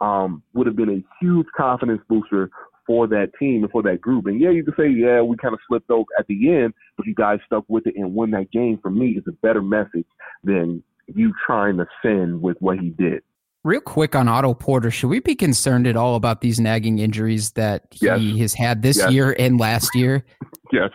[0.00, 2.48] um, would have been a huge confidence booster
[2.86, 4.26] for that team and for that group.
[4.26, 7.06] And yeah, you can say, yeah, we kind of slipped over at the end, but
[7.06, 8.78] you guys stuck with it and won that game.
[8.80, 10.06] For me, is a better message
[10.44, 13.22] than you trying to sin with what he did.
[13.64, 17.52] Real quick on Otto Porter, should we be concerned at all about these nagging injuries
[17.52, 18.38] that he yes.
[18.38, 19.12] has had this yes.
[19.12, 20.24] year and last year?
[20.72, 20.90] yes.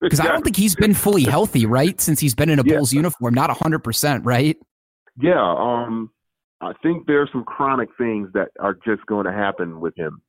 [0.00, 2.00] Because I don't think he's been fully healthy, right?
[2.00, 4.56] Since he's been in a Bulls uniform, not 100%, right?
[5.20, 6.10] Yeah, um,
[6.60, 10.20] I think there's some chronic things that are just going to happen with him.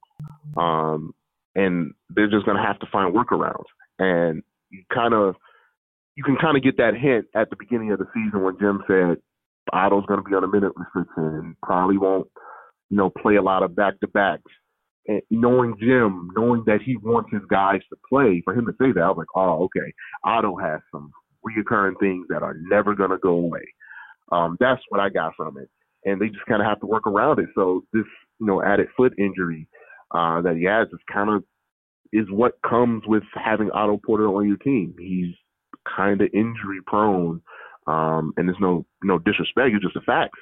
[0.58, 1.16] Um,
[1.56, 3.66] and they're just going to have to find workarounds.
[3.98, 4.44] And
[4.94, 5.36] kind of,
[6.16, 8.84] you can kind of get that hint at the beginning of the season when Jim
[8.88, 9.18] said
[9.72, 12.28] Otto's going to be on a minute restriction and probably won't,
[12.90, 14.52] you know, play a lot of back to backs.
[15.08, 18.92] And knowing Jim, knowing that he wants his guys to play, for him to say
[18.94, 19.92] that, I was like, oh, okay.
[20.24, 21.12] Otto has some
[21.46, 23.66] reoccurring things that are never going to go away.
[24.32, 25.70] Um, that's what I got from it.
[26.06, 27.50] And they just kind of have to work around it.
[27.56, 28.06] So this,
[28.40, 29.68] you know, added foot injury
[30.12, 31.44] uh, that he has is kind of
[32.14, 34.94] is what comes with having Otto Porter on your team.
[35.00, 35.34] He's
[35.96, 37.42] kind of injury prone,
[37.88, 39.74] um, and there's no no disrespect.
[39.74, 40.36] It's just a fact.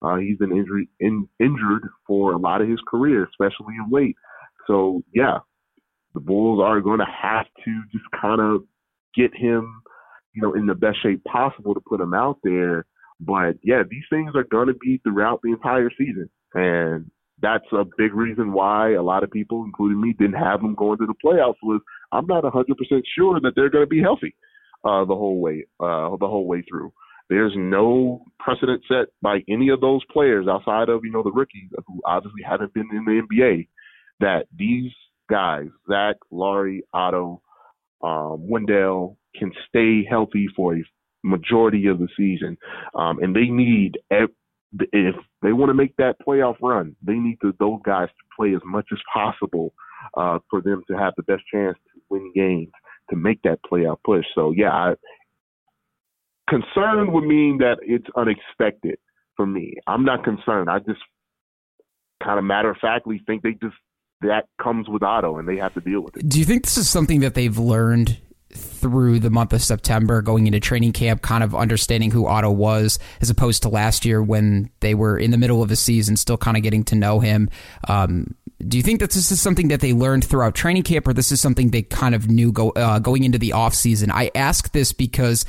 [0.00, 4.16] Uh, he's been injury in, injured for a lot of his career, especially in weight.
[4.66, 5.38] So yeah,
[6.14, 8.62] the Bulls are going to have to just kind of
[9.14, 9.82] get him,
[10.34, 12.86] you know, in the best shape possible to put him out there.
[13.20, 17.10] But yeah, these things are going to be throughout the entire season, and
[17.40, 20.98] that's a big reason why a lot of people, including me, didn't have them going
[20.98, 21.54] to the playoffs.
[21.62, 21.80] Was
[22.12, 22.64] I'm not 100%
[23.16, 24.34] sure that they're going to be healthy
[24.84, 26.92] uh, the whole way uh, the whole way through.
[27.28, 31.70] There's no precedent set by any of those players outside of you know the rookies
[31.86, 33.68] who obviously haven't been in the NBA
[34.20, 34.90] that these
[35.30, 37.42] guys, Zach, Lauri, Otto,
[38.02, 40.82] um, Wendell, can stay healthy for a
[41.22, 42.56] majority of the season,
[42.94, 43.98] um, and they need
[44.92, 48.54] if they want to make that playoff run, they need to, those guys to play
[48.54, 49.72] as much as possible
[50.16, 52.70] uh, for them to have the best chance to win games
[53.10, 54.24] to make that playoff push.
[54.34, 54.94] So yeah, I,
[56.48, 58.98] concern would mean that it's unexpected
[59.36, 59.74] for me.
[59.86, 60.68] I'm not concerned.
[60.70, 61.00] I just
[62.22, 63.76] kind of matter of factly think they just
[64.20, 66.28] that comes with Otto and they have to deal with it.
[66.28, 68.18] Do you think this is something that they've learned
[68.54, 72.98] through the month of September, going into training camp, kind of understanding who Otto was,
[73.20, 76.38] as opposed to last year when they were in the middle of the season, still
[76.38, 77.50] kind of getting to know him.
[77.88, 78.34] Um,
[78.66, 81.30] do you think that this is something that they learned throughout training camp, or this
[81.30, 84.10] is something they kind of knew go, uh, going into the off season?
[84.10, 85.44] I ask this because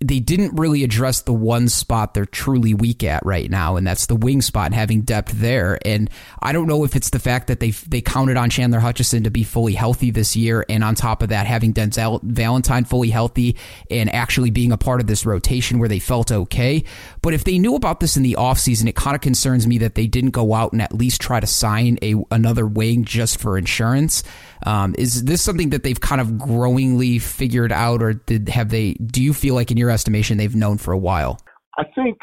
[0.00, 4.06] they didn't really address the one spot they're truly weak at right now, and that's
[4.06, 5.78] the wing spot having depth there.
[5.84, 6.10] And
[6.42, 9.30] I don't know if it's the fact that they they counted on Chandler Hutchison to
[9.30, 13.56] be fully healthy this year, and on top of that, having Denzel Valentine fully healthy
[13.90, 16.84] and actually being a part of this rotation where they felt okay.
[17.22, 19.94] But if they knew about this in the offseason, it kind of concerns me that
[19.94, 23.56] they didn't go out and at least try to sign a another wing just for
[23.56, 24.22] insurance.
[24.64, 28.94] Um, is this something that they've kind of growingly figured out, or did have they?
[28.94, 31.38] Do you feel like in your estimation they've known for a while?
[31.78, 32.18] I think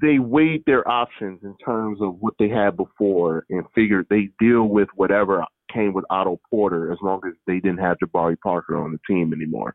[0.00, 4.64] they weighed their options in terms of what they had before and figured they deal
[4.64, 8.92] with whatever came with Otto Porter as long as they didn't have Jabari Parker on
[8.92, 9.74] the team anymore.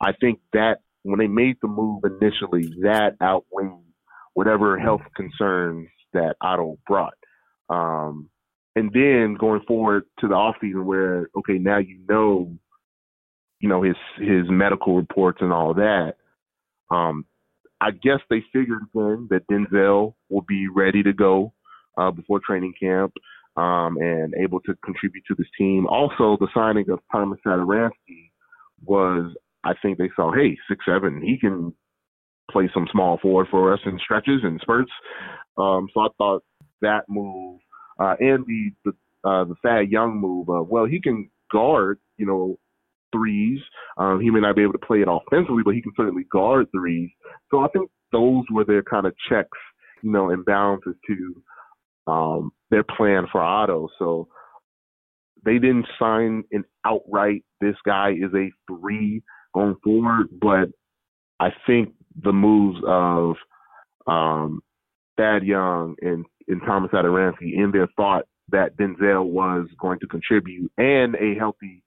[0.00, 3.70] I think that when they made the move initially, that outweighed
[4.34, 7.14] whatever health concerns that Otto brought.
[7.68, 8.28] Um,
[8.76, 12.54] and then going forward to the off season where okay now you know
[13.60, 16.14] you know his his medical reports and all that
[16.90, 17.24] um
[17.80, 21.52] i guess they figured then that denzel will be ready to go
[21.98, 23.12] uh before training camp
[23.56, 25.86] um and able to contribute to this team.
[25.86, 28.30] Also the signing of Tomas Satoransky
[28.84, 29.32] was
[29.64, 31.72] i think they saw hey six seven he can
[32.50, 34.92] play some small forward for us in stretches and spurts.
[35.56, 36.42] Um so i thought
[36.82, 37.60] that move
[37.98, 40.48] uh, and the the, uh, the Thad Young move.
[40.48, 42.58] Uh, well, he can guard, you know,
[43.12, 43.60] threes.
[43.96, 46.66] Um, he may not be able to play it offensively, but he can certainly guard
[46.72, 47.10] threes.
[47.50, 49.58] So I think those were their kind of checks,
[50.02, 51.42] you know, and balances to
[52.10, 53.88] um, their plan for Otto.
[53.98, 54.28] So
[55.44, 59.22] they didn't sign an outright this guy is a three
[59.54, 60.68] going forward, but
[61.40, 63.36] I think the moves of
[64.06, 64.62] um,
[65.16, 70.70] Thad Young and in Tomas Satoransky in their thought that Denzel was going to contribute
[70.78, 71.82] and a healthy,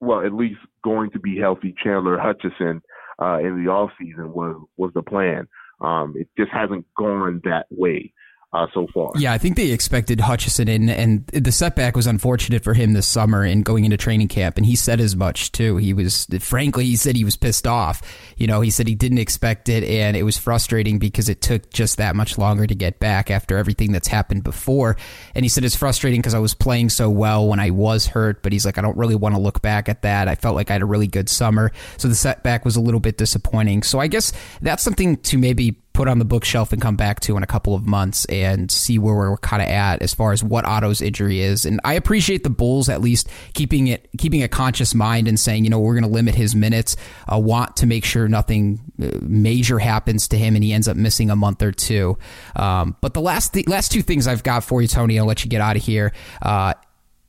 [0.00, 2.82] well, at least going to be healthy Chandler Hutchison
[3.20, 5.46] uh, in the off season was was the plan.
[5.80, 8.12] Um, it just hasn't gone that way
[8.52, 9.10] uh, so far.
[9.16, 13.06] Yeah, I think they expected Hutchison in, and the setback was unfortunate for him this
[13.06, 14.58] summer and going into training camp.
[14.58, 15.78] And he said as much too.
[15.78, 18.02] He was, frankly, he said he was pissed off.
[18.36, 21.70] You know, he said he didn't expect it, and it was frustrating because it took
[21.70, 24.96] just that much longer to get back after everything that's happened before.
[25.34, 28.42] And he said it's frustrating because I was playing so well when I was hurt,
[28.42, 30.28] but he's like, I don't really want to look back at that.
[30.28, 33.00] I felt like I had a really good summer, so the setback was a little
[33.00, 33.82] bit disappointing.
[33.82, 37.36] So I guess that's something to maybe put on the bookshelf and come back to
[37.36, 40.42] in a couple of months and see where we're kind of at as far as
[40.42, 41.64] what Otto's injury is.
[41.64, 45.64] And I appreciate the Bulls at least keeping it keeping a conscious mind and saying,
[45.64, 46.96] you know, we're going to limit his minutes.
[47.28, 50.96] I want to make sure nothing uh, major happens to him and he ends up
[50.96, 52.16] missing a month or two.
[52.56, 55.44] Um, but the last the last two things I've got for you, Tony, I'll let
[55.44, 56.12] you get out of here.
[56.40, 56.74] Uh,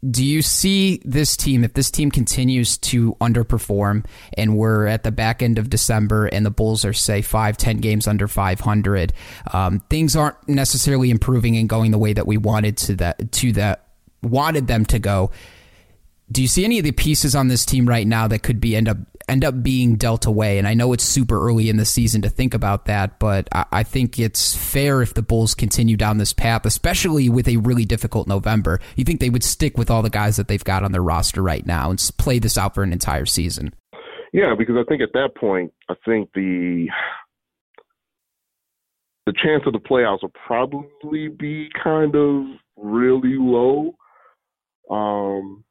[0.10, 4.06] do you see this team if this team continues to underperform
[4.38, 7.78] and we're at the back end of december and the bulls are say five ten
[7.78, 9.14] games under 500
[9.54, 13.52] um, things aren't necessarily improving and going the way that we wanted to that to
[13.54, 13.88] that
[14.22, 15.32] wanted them to go
[16.32, 18.76] do you see any of the pieces on this team right now that could be
[18.76, 18.98] end up
[19.34, 20.58] end up being dealt away?
[20.60, 23.66] And I know it's super early in the season to think about that, but I,
[23.72, 27.84] I think it's fair if the Bulls continue down this path, especially with a really
[27.84, 28.80] difficult November.
[28.96, 31.42] You think they would stick with all the guys that they've got on their roster
[31.42, 33.74] right now and play this out for an entire season?
[34.32, 36.88] Yeah, because I think at that point, I think the
[39.26, 42.46] the chance of the playoffs will probably be kind of
[42.78, 43.96] really low.
[44.92, 45.64] Um,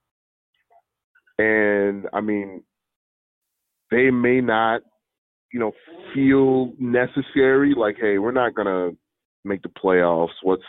[1.38, 2.62] and I mean,
[3.92, 4.80] they may not,
[5.52, 5.72] you know,
[6.14, 7.74] feel necessary.
[7.76, 8.90] Like, hey, we're not gonna
[9.44, 10.34] make the playoffs.
[10.42, 10.62] What's,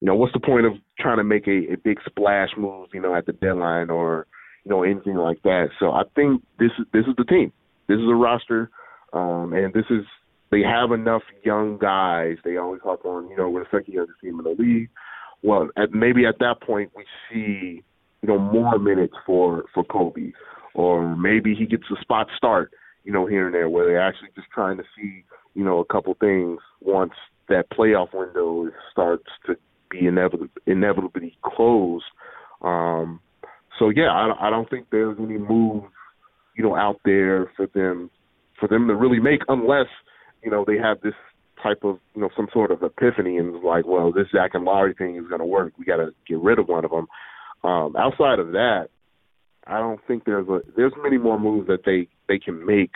[0.00, 3.00] you know, what's the point of trying to make a, a big splash move, you
[3.00, 4.26] know, at the deadline or,
[4.64, 5.68] you know, anything like that.
[5.78, 7.52] So I think this is this is the team.
[7.88, 8.70] This is a roster,
[9.12, 10.04] um, and this is
[10.50, 12.36] they have enough young guys.
[12.44, 14.90] They always talk on, you know, we're the second youngest team in the league.
[15.42, 17.84] Well, at, maybe at that point we see
[18.26, 20.32] you know, more minutes for for Coby,
[20.74, 22.72] or maybe he gets a spot start,
[23.04, 25.22] you know, here and there, where they're actually just trying to see,
[25.54, 27.12] you know, a couple things once
[27.48, 29.54] that playoff window starts to
[29.90, 32.04] be inevitably inevitably closed.
[32.62, 33.20] Um,
[33.78, 35.84] so yeah, I, I don't think there's any move,
[36.56, 38.10] you know, out there for them
[38.58, 39.86] for them to really make unless
[40.42, 41.14] you know they have this
[41.62, 44.94] type of you know some sort of epiphany and like, well, this Zach and Lauri
[44.94, 45.74] thing is going to work.
[45.78, 47.06] We got to get rid of one of them.
[47.66, 48.88] Um, outside of that,
[49.66, 52.92] I don't think there's a there's many more moves that they they can make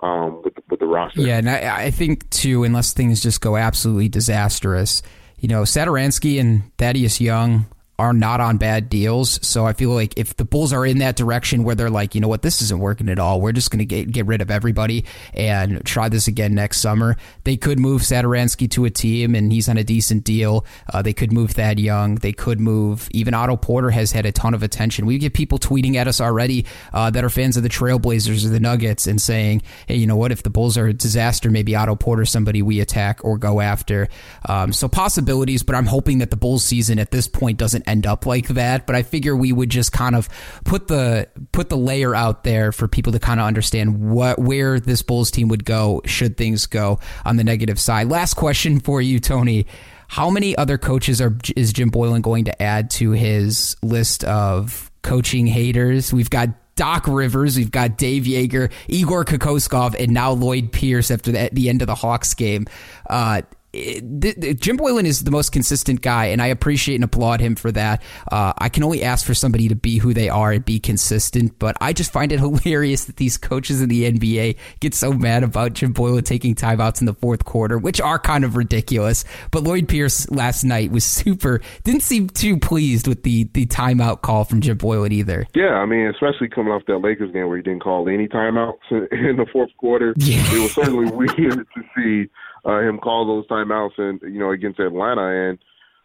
[0.00, 1.22] um, with with the roster.
[1.22, 5.02] Yeah, and I, I think too, unless things just go absolutely disastrous,
[5.38, 7.66] you know, Satoransky and Thaddeus Young
[8.02, 9.38] are not on bad deals.
[9.46, 12.20] So I feel like if the Bulls are in that direction where they're like, you
[12.20, 14.50] know what, this isn't working at all, we're just going to get get rid of
[14.50, 17.16] everybody and try this again next summer.
[17.44, 20.66] They could move Satoransky to a team and he's on a decent deal.
[20.92, 22.16] Uh, they could move Thad Young.
[22.16, 25.06] They could move even Otto Porter has had a ton of attention.
[25.06, 28.48] We get people tweeting at us already uh, that are fans of the Trailblazers or
[28.48, 31.76] the Nuggets and saying, hey, you know what, if the Bulls are a disaster, maybe
[31.76, 34.08] Otto Porter somebody we attack or go after.
[34.48, 38.06] Um, so possibilities, but I'm hoping that the Bulls season at this point doesn't end
[38.06, 40.28] up like that, but I figure we would just kind of
[40.64, 44.80] put the put the layer out there for people to kind of understand what where
[44.80, 48.08] this Bulls team would go should things go on the negative side.
[48.08, 49.66] Last question for you, Tony.
[50.08, 54.90] How many other coaches are is Jim Boylen going to add to his list of
[55.02, 56.12] coaching haters?
[56.12, 61.30] We've got Doc Rivers, we've got Dave Joerger, Igor Kokoskov, and now Lloyd Pierce after
[61.30, 62.66] the, the end of the Hawks game.
[63.08, 63.42] Uh,
[63.72, 68.02] Jim Boylen is the most consistent guy, and I appreciate and applaud him for that.
[68.30, 71.58] Uh, I can only ask for somebody to be who they are and be consistent,
[71.58, 75.42] but I just find it hilarious that these coaches in the NBA get so mad
[75.42, 79.24] about Jim Boylen taking timeouts in the fourth quarter, which are kind of ridiculous.
[79.50, 84.20] But Lloyd Pierce last night was super, didn't seem too pleased with the, the timeout
[84.20, 85.46] call from Jim Boylen either.
[85.54, 88.80] Yeah, I mean, especially coming off that Lakers game where he didn't call any timeouts
[88.90, 90.12] in the fourth quarter.
[90.18, 90.44] Yeah.
[90.54, 92.28] It was certainly weird to see
[92.64, 95.58] uh, him call those timeouts and you know against Atlanta, and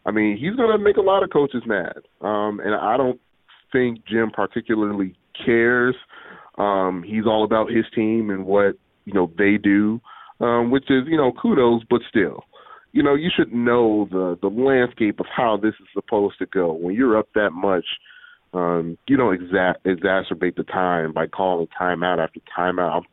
[0.06, 1.98] I mean he's going to make a lot of coaches mad.
[2.22, 3.20] Um, and I don't
[3.72, 5.96] think Jim particularly cares.
[6.58, 10.02] Um, he's all about his team and what you know they do,
[10.40, 12.44] um, which is you know kudos, but still,
[12.92, 16.74] you know you should know the the landscape of how this is supposed to go.
[16.74, 17.86] When you're up that much,
[18.54, 22.98] um, you don't exa- exacerbate the time by calling timeout after timeout.
[22.98, 23.04] I'm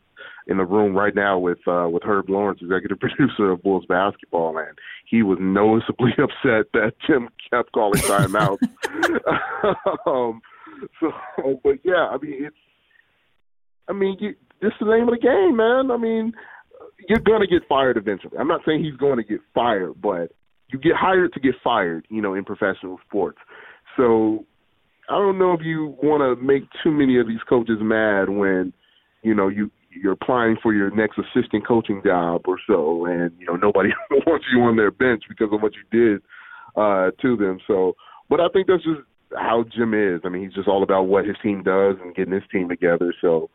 [0.46, 4.58] in the room right now with uh, with Herb Lawrence, executive producer of Bulls basketball,
[4.58, 8.62] and he was noticeably upset that Tim kept calling timeouts.
[10.06, 10.40] um,
[11.00, 11.12] so,
[11.62, 12.56] but yeah, I mean, it's,
[13.88, 15.90] I mean, you, this is the name of the game, man.
[15.90, 16.32] I mean,
[17.08, 18.36] you're gonna get fired eventually.
[18.38, 20.32] I'm not saying he's going to get fired, but
[20.68, 23.38] you get hired to get fired, you know, in professional sports.
[23.96, 24.44] So
[25.08, 28.72] I don't know if you want to make too many of these coaches mad when,
[29.22, 33.46] you know, you you're applying for your next assistant coaching job or so, and you
[33.46, 33.90] know nobody
[34.26, 36.22] wants you on their bench because of what you did
[36.76, 37.58] uh, to them.
[37.66, 37.94] So,
[38.28, 39.00] but I think that's just
[39.36, 40.20] how Jim is.
[40.24, 43.14] I mean, he's just all about what his team does and getting his team together.
[43.20, 43.50] So,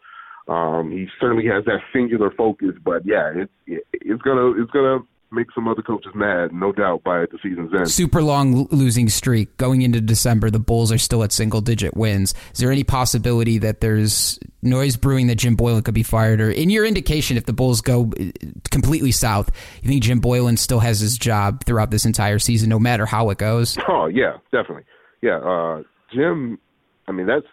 [0.48, 2.76] um, he certainly has that singular focus.
[2.84, 5.00] But yeah, it's it's gonna it's gonna
[5.32, 7.90] make some other coaches mad, no doubt, by the season's end.
[7.90, 10.50] Super long losing streak going into December.
[10.50, 12.34] The Bulls are still at single digit wins.
[12.54, 16.42] Is there any possibility that there's noise brewing that Jim Boylen could be fired?
[16.42, 18.24] Or in your indication, if the Bulls go uh,
[18.72, 19.52] completely south,
[19.82, 23.30] you think Jim Boylen still has his job throughout this entire season, no matter how
[23.30, 23.78] it goes?
[23.88, 24.84] Oh yeah, definitely.
[25.22, 26.60] Yeah, uh, Jim.
[27.08, 27.46] I mean, that's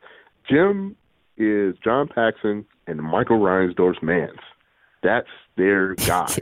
[0.48, 0.96] Jim
[1.36, 4.38] is John Paxson and Michael Reinsdorf's man's.
[5.02, 6.36] That's their guy.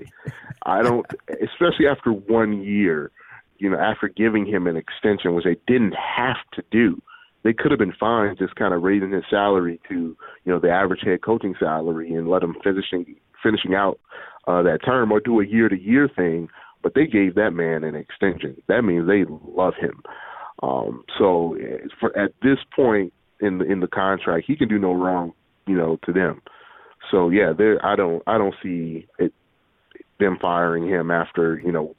[0.67, 1.07] I don't,
[1.43, 3.11] especially after one year,
[3.59, 7.01] you know, after giving him an extension, which they didn't have to do.
[7.43, 9.95] They could have been fine just kind of raising his salary to,
[10.45, 14.01] you know, the average head coaching salary and let him finishing finishing out
[14.47, 16.49] uh, that term or do a year to year thing.
[16.83, 18.61] But they gave that man an extension.
[18.69, 20.03] That means they love him.
[20.63, 21.57] Um, so
[22.01, 25.33] for, at this point in the in the contract, he can do no wrong,
[25.67, 26.41] you know, to them.
[27.11, 29.33] So yeah, there I don't I don't see it
[30.19, 31.95] them firing him after you know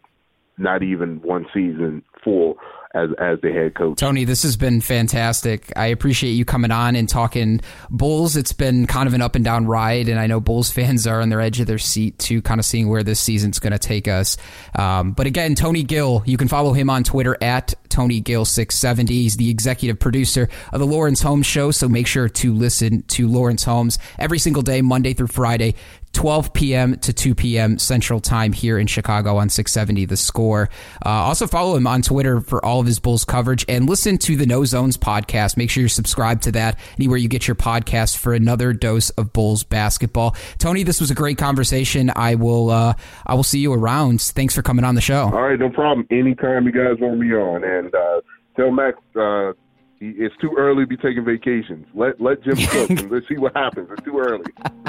[0.57, 2.55] not even one season full
[2.95, 3.99] as as the head coach.
[3.99, 5.71] Tony, this has been fantastic.
[5.75, 8.35] I appreciate you coming on and talking Bulls.
[8.35, 11.21] It's been kind of an up and down ride, and I know Bulls fans are
[11.21, 13.79] on their edge of their seat to kind of seeing where this season's going to
[13.79, 14.37] take us.
[14.77, 19.13] Um, but again, Tony Gill, you can follow him on Twitter at Tony Gill 670.
[19.13, 23.27] He's the executive producer of the Laurence Holmes Show, so make sure to listen to
[23.27, 25.75] Laurence Holmes every single day, Monday through Friday,
[26.15, 26.97] 12 p.m.
[26.99, 27.77] to 2 p.m.
[27.77, 30.69] Central Time here in Chicago on 670 The Score.
[31.05, 34.35] Uh, also follow him on Twitter for all of his Bulls coverage and listen to
[34.35, 35.57] the No Zones podcast.
[35.57, 39.33] Make sure you're subscribed to that anywhere you get your podcast for another dose of
[39.33, 40.35] Bulls basketball.
[40.59, 42.11] Tony, this was a great conversation.
[42.15, 42.93] I will uh,
[43.25, 44.21] I will see you around.
[44.21, 45.23] Thanks for coming on the show.
[45.23, 46.05] All right, no problem.
[46.11, 48.21] Anytime you guys want me on, and uh,
[48.55, 48.99] tell Max.
[49.15, 49.53] Uh,
[50.01, 51.87] it's too early to be taking vacations.
[51.95, 53.89] Let let Jim cook and let's see what happens.
[53.91, 54.45] It's too early.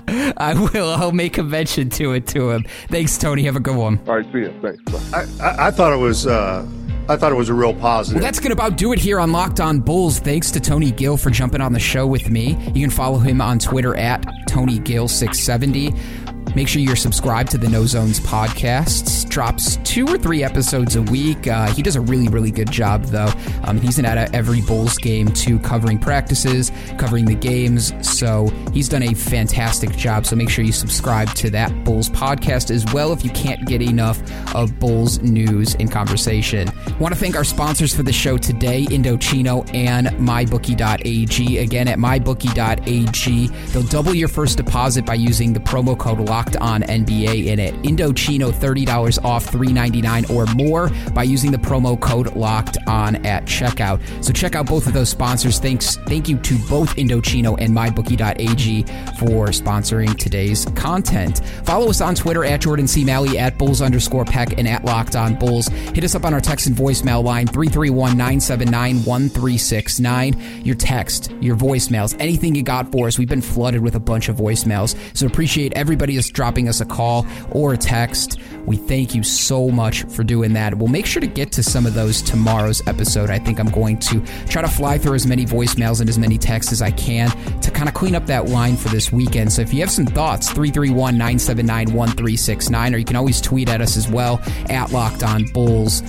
[0.36, 0.90] I will.
[0.90, 2.64] I'll make a mention to it to him.
[2.88, 3.44] Thanks, Tony.
[3.44, 4.00] Have a good one.
[4.06, 4.54] All right, see you.
[4.60, 5.14] Thanks.
[5.14, 6.26] I, I, I thought it was.
[6.26, 6.66] Uh,
[7.08, 8.16] I thought it was a real positive.
[8.16, 10.18] Well, that's going to about do it here on Locked On Bulls.
[10.18, 12.58] Thanks to Tony Gill for jumping on the show with me.
[12.74, 16.25] You can follow him on Twitter at Tony Gill670.
[16.56, 19.28] Make sure you're subscribed to the No Zones podcast.
[19.28, 21.46] Drops two or three episodes a week.
[21.46, 23.30] Uh, he does a really, really good job, though.
[23.64, 27.92] Um, he's in at every Bulls game, too, covering practices, covering the games.
[28.00, 30.24] So he's done a fantastic job.
[30.24, 33.82] So make sure you subscribe to that Bulls podcast as well if you can't get
[33.82, 34.18] enough
[34.54, 36.70] of Bulls news and conversation.
[36.98, 41.58] Want to thank our sponsors for the show today, Indochino and MyBookie.ag.
[41.58, 46.56] Again, at MyBookie.ag, they'll double your first deposit by using the promo code LOCK Locked
[46.58, 47.74] On NBA in it.
[47.82, 54.00] Indochino $30 off $3.99 or more by using the promo code Locked On at checkout.
[54.24, 55.58] So check out both of those sponsors.
[55.58, 58.82] Thanks, thank you to both Indochino and MyBookie.ag
[59.18, 61.40] for sponsoring today's content.
[61.64, 63.04] Follow us on Twitter at Jordan C.
[63.04, 65.66] Maly, at Bulls underscore Peck, and at Locked On Bulls.
[65.66, 70.62] Hit us up on our text and voicemail line 331 979 1369.
[70.64, 73.18] Your text, your voicemails, anything you got for us.
[73.18, 74.96] We've been flooded with a bunch of voicemails.
[75.16, 78.38] So appreciate everybody that's dropping us a call or a text.
[78.66, 80.76] We thank you so much for doing that.
[80.76, 83.30] We'll make sure to get to some of those tomorrow's episode.
[83.30, 86.36] I think I'm going to try to fly through as many voicemails and as many
[86.36, 87.30] texts as I can
[87.60, 89.52] to kind of clean up that line for this weekend.
[89.52, 93.80] So if you have some thoughts, 331 979 1369, or you can always tweet at
[93.80, 96.02] us as well at Locked On Bulls.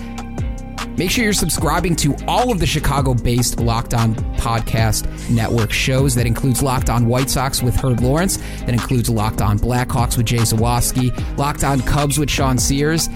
[0.97, 6.15] Make sure you're subscribing to all of the Chicago based Locked On Podcast Network shows.
[6.15, 8.37] That includes Locked On White Sox with Herb Lawrence.
[8.61, 11.37] That includes Locked On Blackhawks with Jay Zawaski.
[11.37, 13.09] Locked On Cubs with Sean Sears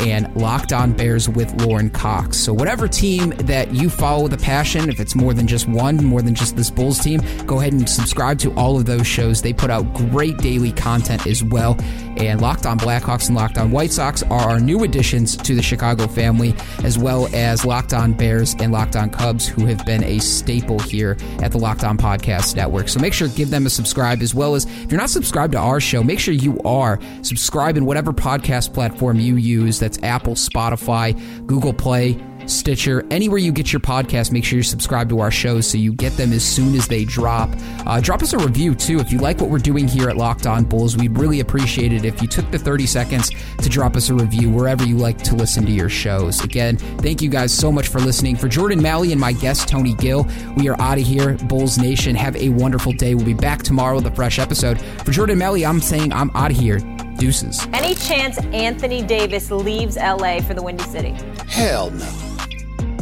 [0.00, 2.36] and Locked On Bears with Lauren Cox.
[2.36, 6.04] So, whatever team that you follow with a passion, if it's more than just one,
[6.04, 9.42] more than just this Bulls team, go ahead and subscribe to all of those shows.
[9.42, 11.76] They put out great daily content as well.
[12.18, 15.62] And Locked On Blackhawks and Locked On White Sox are our new additions to the
[15.62, 16.54] Chicago family,
[16.84, 20.78] as well as Locked On Bears and Locked On Cubs, who have been a staple
[20.78, 22.88] here at the Locked On Podcast Network.
[22.88, 25.52] So, make sure to give them a subscribe, as well as if you're not subscribed
[25.52, 26.98] to our show, make sure you are.
[27.22, 29.78] Subscribe in whatever podcast platform you use.
[29.78, 31.16] That's Apple, Spotify,
[31.46, 32.20] Google Play,
[32.50, 34.32] Stitcher, anywhere you get your podcast.
[34.32, 37.04] Make sure you're subscribed to our shows so you get them as soon as they
[37.04, 37.50] drop.
[37.86, 40.46] Uh, drop us a review too if you like what we're doing here at Locked
[40.46, 40.96] On Bulls.
[40.96, 44.50] We'd really appreciate it if you took the 30 seconds to drop us a review
[44.50, 46.42] wherever you like to listen to your shows.
[46.42, 48.36] Again, thank you guys so much for listening.
[48.36, 50.26] For Jordan Maly and my guest Tony Gill,
[50.56, 51.34] we are out of here.
[51.34, 53.14] Bulls Nation, have a wonderful day.
[53.14, 54.80] We'll be back tomorrow with a fresh episode.
[55.04, 56.80] For Jordan Maly, I'm saying I'm out of here.
[57.18, 57.66] Deuces.
[57.72, 61.16] Any chance Anthony Davis leaves LA for the Windy City?
[61.48, 62.27] Hell no.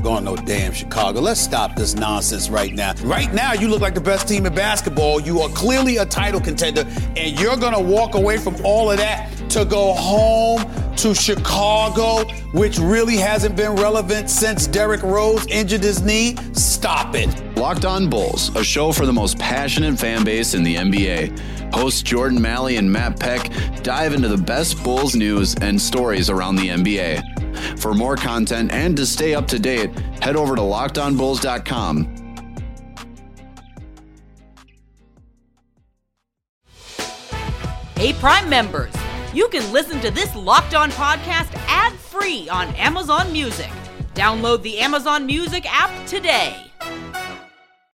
[0.03, 1.20] Going no damn Chicago.
[1.20, 2.94] Let's stop this nonsense right now.
[3.03, 5.20] Right now, you look like the best team in basketball.
[5.20, 6.86] You are clearly a title contender,
[7.16, 10.64] and you're going to walk away from all of that to go home
[10.97, 16.36] to Chicago, which really hasn't been relevant since Derrick Rose injured his knee.
[16.53, 17.28] Stop it.
[17.57, 21.74] Locked On Bulls, a show for the most passionate fan base in the NBA.
[21.74, 23.51] Hosts Jordan Maly and Matt Peck
[23.82, 27.45] dive into the best Bulls news and stories around the NBA.
[27.76, 32.26] For more content and to stay up to date, head over to lockedonbulls.com.
[37.96, 38.92] Hey, Prime members,
[39.32, 43.70] you can listen to this Locked On podcast ad free on Amazon Music.
[44.14, 46.57] Download the Amazon Music app today.